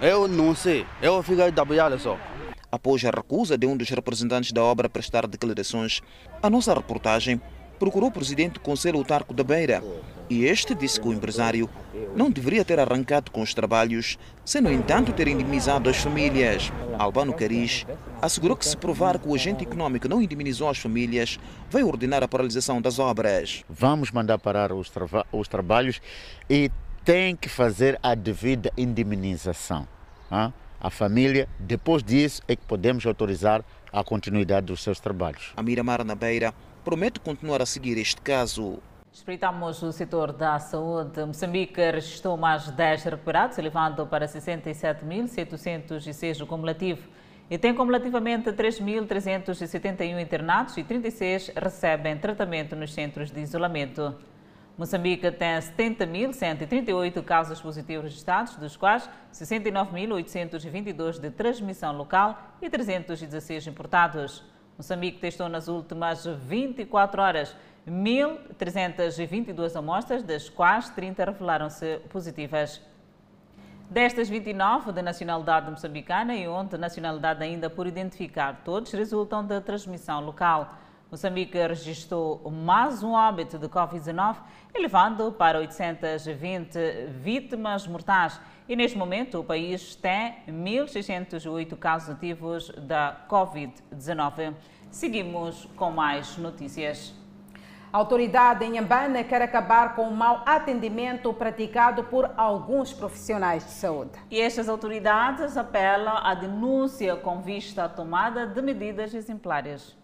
[0.00, 0.86] Eu não sei.
[1.02, 2.16] Eu fico aí da boiada só.
[2.70, 6.02] Após a recusa de um dos representantes da obra prestar declarações,
[6.42, 7.40] a nossa reportagem
[7.78, 9.82] procurou o presidente do Conselho Autarco da Beira
[10.28, 11.70] e este disse que o empresário
[12.16, 16.72] não deveria ter arrancado com os trabalhos, sem, no entanto, ter indemnizado as famílias.
[16.98, 17.86] Albano Cariz
[18.20, 21.38] assegurou que, se provar que o agente econômico não indemnizou as famílias,
[21.70, 23.64] vai ordenar a paralisação das obras.
[23.68, 24.90] Vamos mandar parar os,
[25.30, 26.00] os trabalhos
[26.50, 26.70] e
[27.04, 29.86] tem que fazer a devida indemnização.
[30.32, 30.52] Hein?
[30.80, 33.64] A família, depois disso, é que podemos autorizar
[33.96, 35.54] a continuidade dos seus trabalhos.
[35.56, 36.52] A Miramar na Beira
[36.84, 38.78] promete continuar a seguir este caso.
[39.10, 41.24] Espreitamos o setor da saúde.
[41.24, 47.08] Moçambique registrou mais 10 recuperados, elevando para 67.706 o cumulativo.
[47.48, 54.14] E tem cumulativamente 3.371 internados e 36 recebem tratamento nos centros de isolamento.
[54.76, 64.44] Moçambique tem 70.138 casos positivos registrados, dos quais 69.822 de transmissão local e 316 importados.
[64.76, 67.56] Moçambique testou nas últimas 24 horas
[67.88, 72.82] 1.322 amostras, das quais 30 revelaram-se positivas.
[73.88, 79.58] Destas 29 de nacionalidade moçambicana e 11 de nacionalidade ainda por identificar, todos resultam da
[79.60, 80.76] transmissão local.
[81.08, 84.38] Moçambique registrou mais um óbito de Covid-19,
[84.74, 86.76] elevando para 820
[87.22, 88.40] vítimas mortais.
[88.68, 94.54] E neste momento o país tem 1.608 casos ativos da Covid-19.
[94.90, 97.14] Seguimos com mais notícias.
[97.92, 103.70] A autoridade em Ambana quer acabar com o mau atendimento praticado por alguns profissionais de
[103.70, 104.10] saúde.
[104.28, 109.96] E estas autoridades apelam à denúncia com vista à tomada de medidas exemplares.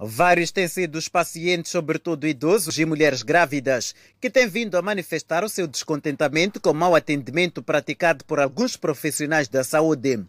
[0.00, 5.42] Vários têm sido os pacientes, sobretudo idosos e mulheres grávidas, que têm vindo a manifestar
[5.42, 10.24] o seu descontentamento com o mau atendimento praticado por alguns profissionais da saúde.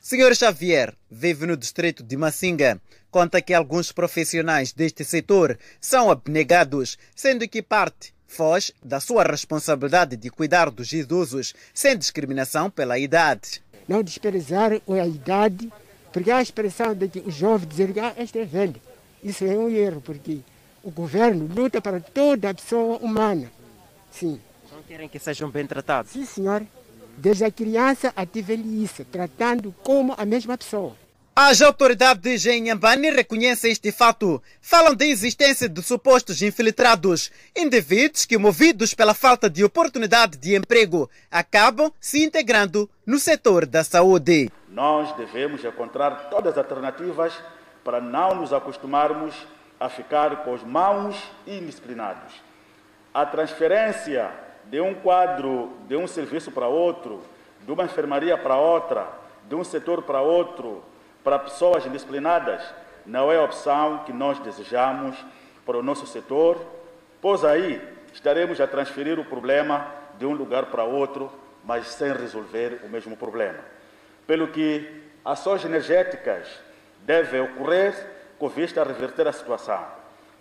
[0.00, 2.80] Senhor Xavier vive no distrito de Massinga.
[3.10, 10.16] Conta que alguns profissionais deste setor são abnegados, sendo que parte foge da sua responsabilidade
[10.16, 13.62] de cuidar dos idosos sem discriminação pela idade.
[13.86, 15.70] Não desprezar a idade,
[16.12, 18.80] porque há a expressão de que o jovem dizer que ah, este é velho.
[19.22, 20.40] Isso é um erro, porque
[20.82, 23.50] o governo luta para toda a pessoa humana.
[24.10, 24.40] Sim.
[24.70, 26.10] Não querem que sejam bem tratados?
[26.12, 26.62] Sim, senhor.
[27.16, 30.96] Desde a criança até a velhice, tratando como a mesma pessoa.
[31.34, 34.42] As autoridades em Inhambane reconhecem este fato.
[34.60, 41.08] Falam da existência de supostos infiltrados, indivíduos que, movidos pela falta de oportunidade de emprego,
[41.30, 44.50] acabam se integrando no setor da saúde.
[44.68, 47.32] Nós devemos encontrar todas as alternativas
[47.84, 49.34] para não nos acostumarmos
[49.78, 51.16] a ficar com os maus
[51.46, 52.40] indisciplinados.
[53.12, 54.30] A transferência
[54.64, 57.22] de um quadro, de um serviço para outro,
[57.60, 59.08] de uma enfermaria para outra,
[59.48, 60.82] de um setor para outro,
[61.24, 62.62] para pessoas indisciplinadas,
[63.04, 65.16] não é a opção que nós desejamos
[65.66, 66.64] para o nosso setor,
[67.20, 69.86] pois aí estaremos a transferir o problema
[70.18, 71.30] de um lugar para outro,
[71.64, 73.58] mas sem resolver o mesmo problema.
[74.26, 76.48] Pelo que ações energéticas
[77.04, 77.94] devem ocorrer
[78.38, 79.84] com vista a reverter a situação.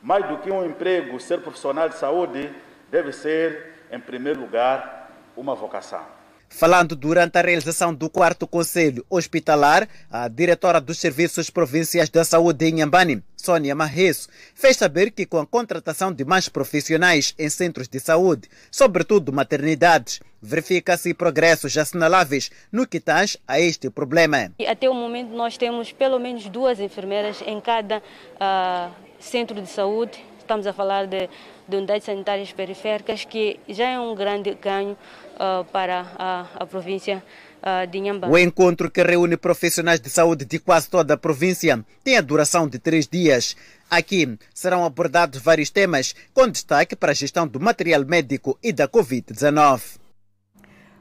[0.01, 2.51] Mais do que um emprego, ser profissional de saúde
[2.89, 6.03] deve ser, em primeiro lugar, uma vocação.
[6.53, 12.65] Falando durante a realização do quarto Conselho Hospitalar, a diretora dos Serviços Provinciais da Saúde
[12.67, 17.87] em Nhambane, Sônia Marreço, fez saber que com a contratação de mais profissionais em centros
[17.87, 24.51] de saúde, sobretudo maternidades, verifica-se progressos assinaláveis no que tange a este problema.
[24.67, 30.30] Até o momento nós temos pelo menos duas enfermeiras em cada uh, centro de saúde.
[30.51, 31.29] Estamos a falar de,
[31.65, 34.97] de unidades sanitárias periféricas, que já é um grande ganho
[35.35, 37.23] uh, para a, a, província
[37.89, 38.27] de Nhamba.
[38.27, 42.67] O encontro que reúne profissionais de saúde de quase toda a província tem a duração
[42.67, 43.55] de três dias.
[43.89, 48.89] Aqui serão abordados vários temas, com destaque para a gestão do material médico e da
[48.89, 50.01] Covid-19.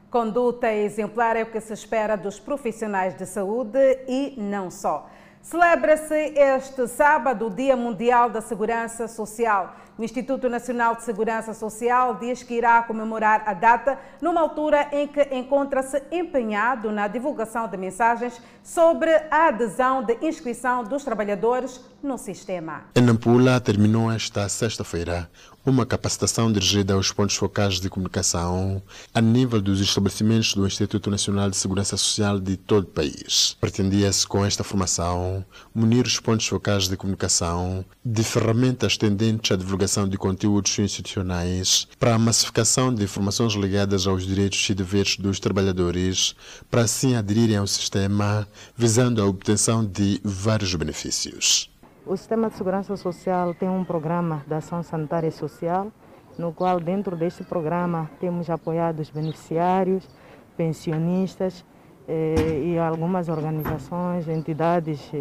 [0.09, 5.09] Conduta exemplar é o que se espera dos profissionais de saúde e não só.
[5.41, 9.75] Celebra-se este sábado o Dia Mundial da Segurança Social.
[9.97, 15.07] O Instituto Nacional de Segurança Social diz que irá comemorar a data numa altura em
[15.07, 22.17] que encontra-se empenhado na divulgação de mensagens sobre a adesão de inscrição dos trabalhadores no
[22.17, 22.85] sistema.
[22.95, 25.29] Em Nampula terminou esta sexta-feira
[25.63, 28.81] uma capacitação dirigida aos pontos focais de comunicação
[29.13, 33.55] a nível dos estabelecimentos do Instituto Nacional de Segurança Social de todo o país.
[33.61, 39.90] Pretendia-se com esta formação munir os pontos focais de comunicação de ferramentas tendentes à divulgação
[40.07, 46.33] de conteúdos institucionais para a massificação de informações ligadas aos direitos e deveres dos trabalhadores,
[46.69, 51.69] para assim aderirem ao sistema, visando a obtenção de vários benefícios.
[52.05, 55.91] O Sistema de Segurança Social tem um programa de ação sanitária e social,
[56.37, 60.07] no qual, dentro deste programa, temos apoiado os beneficiários,
[60.55, 61.65] pensionistas
[62.07, 65.11] eh, e algumas organizações, entidades,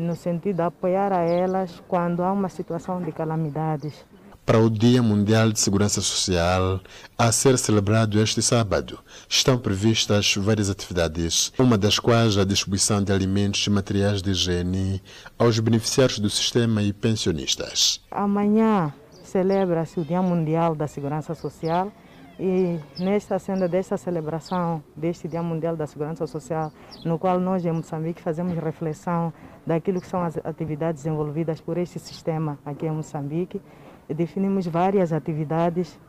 [0.00, 4.04] no sentido de apoiar a elas quando há uma situação de calamidades.
[4.44, 6.80] Para o Dia Mundial de Segurança Social,
[7.18, 8.98] a ser celebrado este sábado,
[9.28, 15.02] estão previstas várias atividades, uma das quais a distribuição de alimentos e materiais de higiene
[15.38, 18.00] aos beneficiários do sistema e pensionistas.
[18.10, 21.92] Amanhã celebra-se o Dia Mundial da Segurança Social
[22.40, 26.72] e nesta senda desta celebração deste Dia Mundial da Segurança Social,
[27.04, 29.30] no qual nós em Moçambique fazemos reflexão
[29.68, 33.60] daquilo que são as atividades desenvolvidas por este sistema aqui em Moçambique,
[34.08, 36.00] definimos várias atividades,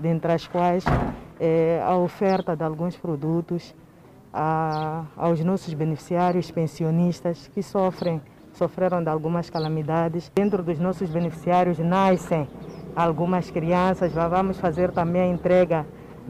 [0.00, 0.84] dentre as quais
[1.40, 3.74] é, a oferta de alguns produtos
[4.32, 10.30] a, aos nossos beneficiários pensionistas que sofrem, sofreram de algumas calamidades.
[10.32, 12.48] Dentro dos nossos beneficiários nascem
[12.94, 15.84] algumas crianças, vamos fazer também a entrega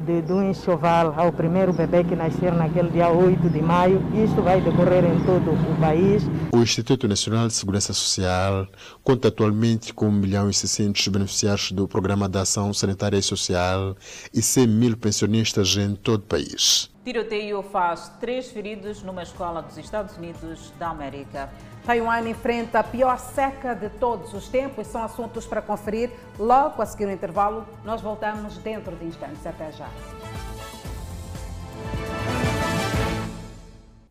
[0.06, 4.02] de, um enxoval ao primeiro bebê que nascer naquele dia 8 de maio.
[4.14, 6.22] Isto vai decorrer em todo o país.
[6.52, 8.66] O Instituto Nacional de Segurança Social
[9.02, 13.96] conta atualmente com 1 milhão e 600 beneficiários do Programa de Ação Sanitária e Social
[14.32, 16.90] e 100 mil pensionistas em todo o país.
[17.10, 21.50] Tiroteio faz três feridos numa escola dos Estados Unidos da América.
[21.84, 24.86] Taiwan enfrenta a pior seca de todos os tempos.
[24.86, 27.66] São assuntos para conferir logo a seguir o intervalo.
[27.84, 29.44] Nós voltamos dentro de instantes.
[29.44, 29.88] Até já.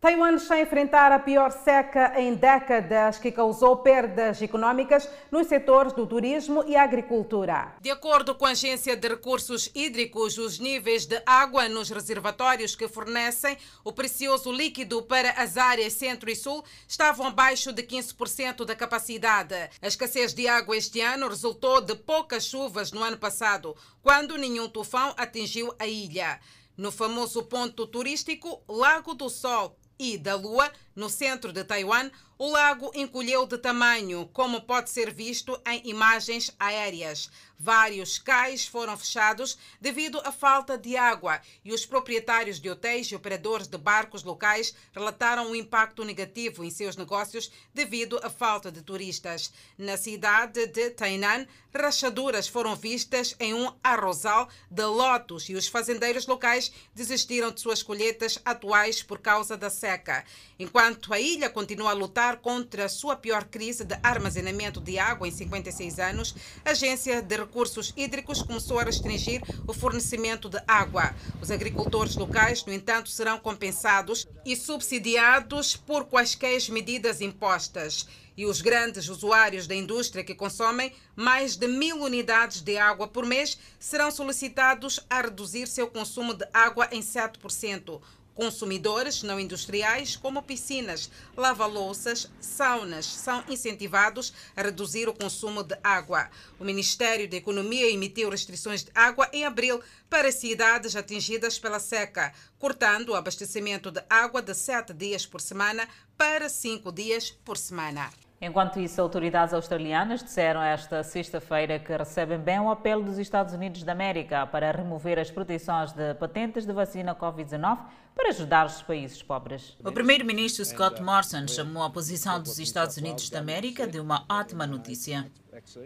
[0.01, 5.91] Taiwan está a enfrentar a pior seca em décadas, que causou perdas econômicas nos setores
[5.91, 7.75] do turismo e agricultura.
[7.81, 12.87] De acordo com a Agência de Recursos Hídricos, os níveis de água nos reservatórios que
[12.87, 18.77] fornecem o precioso líquido para as áreas centro e sul estavam abaixo de 15% da
[18.77, 19.53] capacidade.
[19.81, 24.69] A escassez de água este ano resultou de poucas chuvas no ano passado, quando nenhum
[24.69, 26.39] tufão atingiu a ilha.
[26.77, 32.49] No famoso ponto turístico Lago do Sol, e da Lua, no centro de Taiwan, o
[32.49, 37.29] lago encolheu de tamanho, como pode ser visto em imagens aéreas.
[37.61, 43.15] Vários cais foram fechados devido à falta de água e os proprietários de hotéis e
[43.15, 48.81] operadores de barcos locais relataram um impacto negativo em seus negócios devido à falta de
[48.81, 49.51] turistas.
[49.77, 56.25] Na cidade de Tainan, rachaduras foram vistas em um arrozal de lotos e os fazendeiros
[56.25, 60.23] locais desistiram de suas colheitas atuais por causa da seca.
[60.57, 65.27] Enquanto a ilha continua a lutar contra a sua pior crise de armazenamento de água
[65.27, 66.35] em 56 anos,
[66.65, 71.13] a Agência de Recursos Hídricos começou a restringir o fornecimento de água.
[71.41, 78.07] Os agricultores locais, no entanto, serão compensados e subsidiados por quaisquer medidas impostas
[78.39, 83.25] e os grandes usuários da indústria que consomem mais de mil unidades de água por
[83.25, 87.99] mês serão solicitados a reduzir seu consumo de água em 7%.
[88.39, 96.29] Consumidores não industriais, como piscinas, lava-louças, saunas, são incentivados a reduzir o consumo de água.
[96.57, 102.31] O Ministério da Economia emitiu restrições de água em abril para cidades atingidas pela seca,
[102.57, 105.85] cortando o abastecimento de água de sete dias por semana
[106.17, 108.09] para cinco dias por semana.
[108.41, 113.83] Enquanto isso, autoridades australianas disseram esta sexta-feira que recebem bem o apelo dos Estados Unidos
[113.83, 117.79] da América para remover as proteções de patentes de vacina Covid-19
[118.15, 119.77] para ajudar os países pobres.
[119.83, 124.65] O primeiro-ministro Scott Morrison chamou a posição dos Estados Unidos da América de uma ótima
[124.65, 125.29] notícia.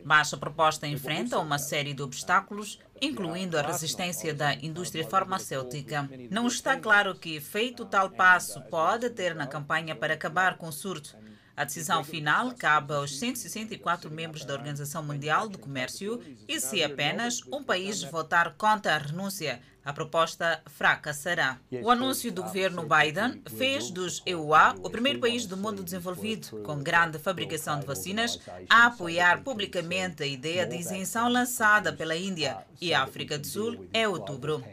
[0.04, 6.08] Mas a proposta enfrenta uma série de obstáculos, incluindo a resistência da indústria farmacêutica.
[6.30, 10.72] Não está claro que efeito tal passo pode ter na campanha para acabar com o
[10.72, 11.18] surto.
[11.56, 17.44] A decisão final cabe aos 164 membros da Organização Mundial do Comércio e, se apenas
[17.52, 21.58] um país votar contra a renúncia, a proposta fracassará.
[21.82, 26.82] O anúncio do governo Biden fez dos EUA o primeiro país do mundo desenvolvido com
[26.82, 32.94] grande fabricação de vacinas a apoiar publicamente a ideia de isenção lançada pela Índia e
[32.94, 34.64] África do Sul em outubro.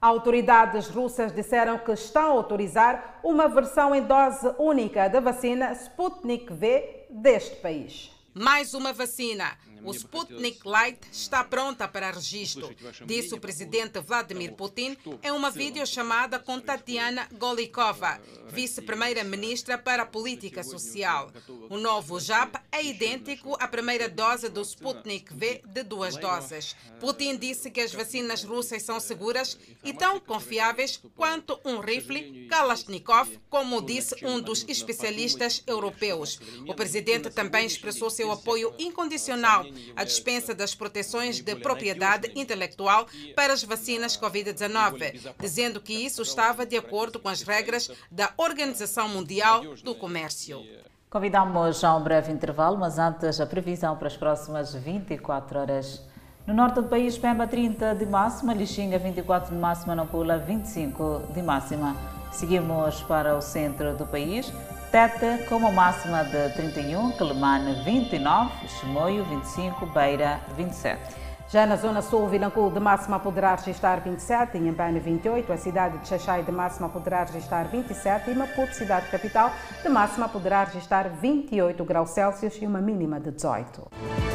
[0.00, 6.52] Autoridades russas disseram que estão a autorizar uma versão em dose única da vacina Sputnik
[6.52, 8.10] V deste país.
[8.32, 9.58] Mais uma vacina.
[9.82, 12.74] O Sputnik Light está pronta para registro,
[13.06, 20.62] disse o presidente Vladimir Putin em uma videochamada com Tatiana Golikova, vice-primeira-ministra para a política
[20.62, 21.30] social.
[21.68, 26.76] O novo JAP é idêntico à primeira dose do Sputnik V de duas doses.
[26.98, 33.30] Putin disse que as vacinas russas são seguras e tão confiáveis quanto um rifle Kalashnikov,
[33.48, 36.38] como disse um dos especialistas europeus.
[36.66, 39.64] O presidente também expressou seu apoio incondicional
[39.96, 46.66] à dispensa das proteções de propriedade intelectual para as vacinas Covid-19, dizendo que isso estava
[46.66, 50.64] de acordo com as regras da Organização Mundial do Comércio.
[51.08, 56.02] Convidamos a um breve intervalo, mas antes a previsão para as próximas 24 horas.
[56.46, 61.42] No norte do país, Pemba 30 de máxima, Lixinga 24 de máxima, Nampula 25 de
[61.42, 61.96] máxima.
[62.32, 64.52] Seguimos para o centro do país.
[64.90, 71.00] Tete com uma máxima de 31, Quelimane 29, Chimoio 25, Beira 27.
[71.48, 76.08] Já na zona sul, Vilanculo de máxima poderá registrar 27, Inhambane 28, a cidade de
[76.08, 81.84] Xaxai de máxima poderá registrar 27 e Maputo, cidade capital, de máxima poderá registrar 28
[81.84, 84.29] graus Celsius e uma mínima de 18.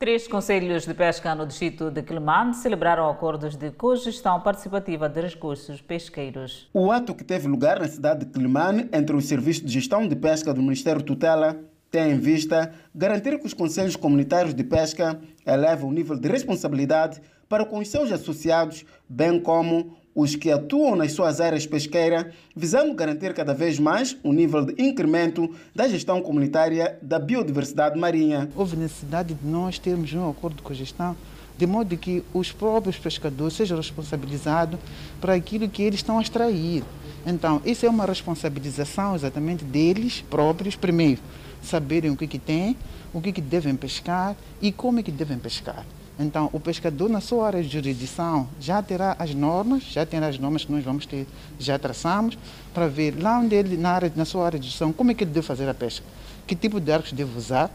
[0.00, 5.80] Três conselhos de pesca no distrito de Quelimane celebraram acordos de cogestão participativa de recursos
[5.80, 6.70] pesqueiros.
[6.72, 10.14] O ato que teve lugar na cidade de Quelimane entre os serviços de gestão de
[10.14, 11.58] pesca do Ministério Tutela
[11.90, 17.20] tem em vista garantir que os conselhos comunitários de pesca elevam o nível de responsabilidade
[17.48, 22.92] para com os seus associados, bem como os que atuam nas suas áreas pesqueiras, visando
[22.92, 28.48] garantir cada vez mais o um nível de incremento da gestão comunitária da biodiversidade marinha.
[28.56, 31.16] Houve necessidade de nós termos um acordo com a gestão,
[31.56, 34.80] de modo que os próprios pescadores sejam responsabilizados
[35.20, 36.82] para aquilo que eles estão a extrair.
[37.24, 41.20] Então, isso é uma responsabilização exatamente deles próprios, primeiro,
[41.62, 42.76] saberem o que, que têm,
[43.14, 45.86] o que, que devem pescar e como é que devem pescar.
[46.18, 50.38] Então, o pescador, na sua área de jurisdição, já terá as normas, já terá as
[50.38, 51.28] normas que nós vamos ter,
[51.60, 52.36] já traçamos,
[52.74, 55.22] para ver lá onde ele, na, área, na sua área de gestão, como é que
[55.22, 56.04] ele deve fazer a pesca,
[56.44, 57.70] que tipo de arcos deve usar,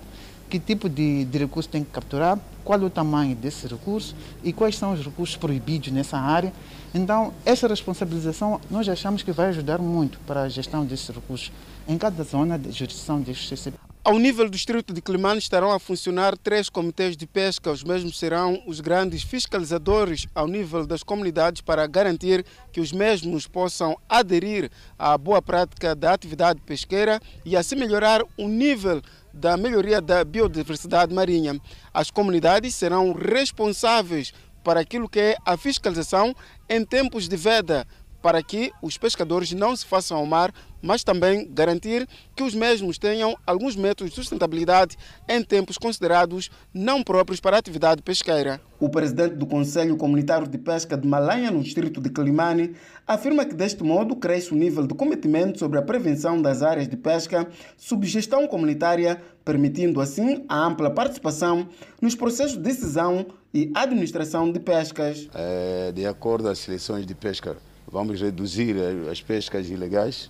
[0.49, 4.13] que tipo de, de recurso tem que capturar, qual o tamanho desse recurso
[4.43, 6.53] e quais são os recursos proibidos nessa área.
[6.93, 11.51] Então, essa responsabilização nós achamos que vai ajudar muito para a gestão desses recursos
[11.87, 13.92] em cada zona de jurisdição deste CCP.
[14.05, 17.71] Ao nível do distrito de Climane estarão a funcionar três comitês de pesca.
[17.71, 23.47] Os mesmos serão os grandes fiscalizadores ao nível das comunidades para garantir que os mesmos
[23.47, 29.01] possam aderir à boa prática da atividade pesqueira e assim melhorar o nível
[29.33, 31.57] da melhoria da biodiversidade marinha.
[31.93, 34.33] As comunidades serão responsáveis
[34.65, 36.35] para aquilo que é a fiscalização
[36.67, 37.87] em tempos de veda,
[38.23, 42.97] para que os pescadores não se façam ao mar, mas também garantir que os mesmos
[42.97, 44.97] tenham alguns métodos de sustentabilidade
[45.27, 48.61] em tempos considerados não próprios para a atividade pesqueira.
[48.79, 53.53] O presidente do Conselho Comunitário de Pesca de Malanha, no distrito de Climane, afirma que
[53.53, 57.47] deste modo cresce o nível de cometimento sobre a prevenção das áreas de pesca
[57.77, 61.67] sob gestão comunitária, permitindo assim a ampla participação
[62.01, 65.27] nos processos de decisão e administração de pescas.
[65.33, 67.57] É, de acordo às seleções de pesca
[67.91, 68.75] vamos reduzir
[69.11, 70.29] as pescas ilegais,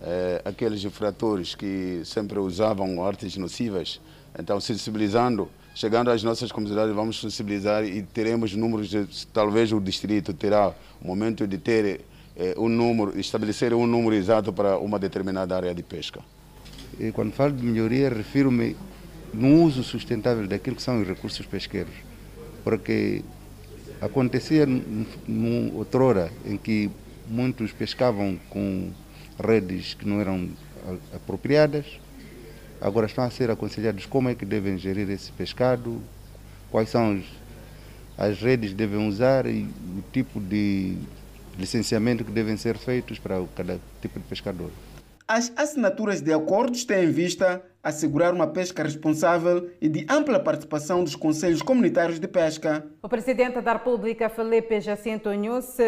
[0.00, 4.00] eh, aqueles infratores que sempre usavam artes nocivas,
[4.38, 10.32] então sensibilizando, chegando às nossas comunidades, vamos sensibilizar e teremos números, de, talvez o distrito
[10.32, 12.00] terá o momento de ter
[12.36, 16.20] eh, um número, estabelecer um número exato para uma determinada área de pesca.
[16.98, 18.76] E quando falo de melhoria, refiro-me
[19.32, 21.94] no uso sustentável daquilo que são os recursos pesqueiros,
[22.64, 23.22] porque
[24.00, 26.90] Acontecia num, outrora em que
[27.28, 28.90] muitos pescavam com
[29.38, 30.48] redes que não eram
[31.14, 31.86] apropriadas,
[32.80, 36.00] agora estão a ser aconselhados como é que devem gerir esse pescado,
[36.70, 37.24] quais são os,
[38.16, 40.96] as redes que devem usar e o tipo de
[41.58, 44.70] licenciamento que devem ser feitos para cada tipo de pescador.
[45.28, 51.02] As assinaturas de acordos têm em vista assegurar uma pesca responsável e de ampla participação
[51.02, 52.86] dos conselhos comunitários de pesca.
[53.02, 55.78] O presidente da República, Felipe Jacinto Nunes,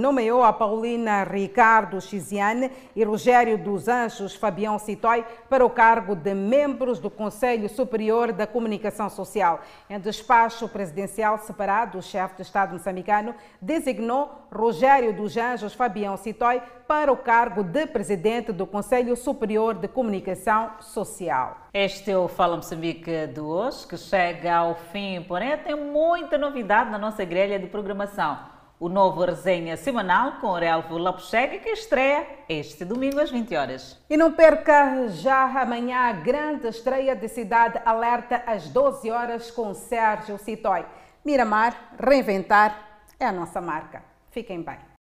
[0.00, 6.34] nomeou a Paulina Ricardo Chiziane e Rogério dos Anjos Fabião Citói para o cargo de
[6.34, 9.60] membros do Conselho Superior da Comunicação Social.
[9.88, 16.62] Em despacho presidencial separado, o chefe de Estado moçambicano designou Rogério dos Anjos Fabião Citói
[16.90, 21.68] para o cargo de presidente do Conselho Superior de Comunicação Social.
[21.72, 26.90] Este é o Fala Moçambique de hoje, que chega ao fim, porém tem muita novidade
[26.90, 28.40] na nossa grelha de programação.
[28.80, 33.96] O novo resenha semanal com Aurelvo Lapuchega, que estreia este domingo às 20 horas.
[34.10, 39.72] E não perca já amanhã a grande estreia de Cidade Alerta às 12 horas com
[39.74, 40.84] Sérgio Citói.
[41.24, 44.02] Miramar, reinventar é a nossa marca.
[44.32, 44.89] Fiquem bem.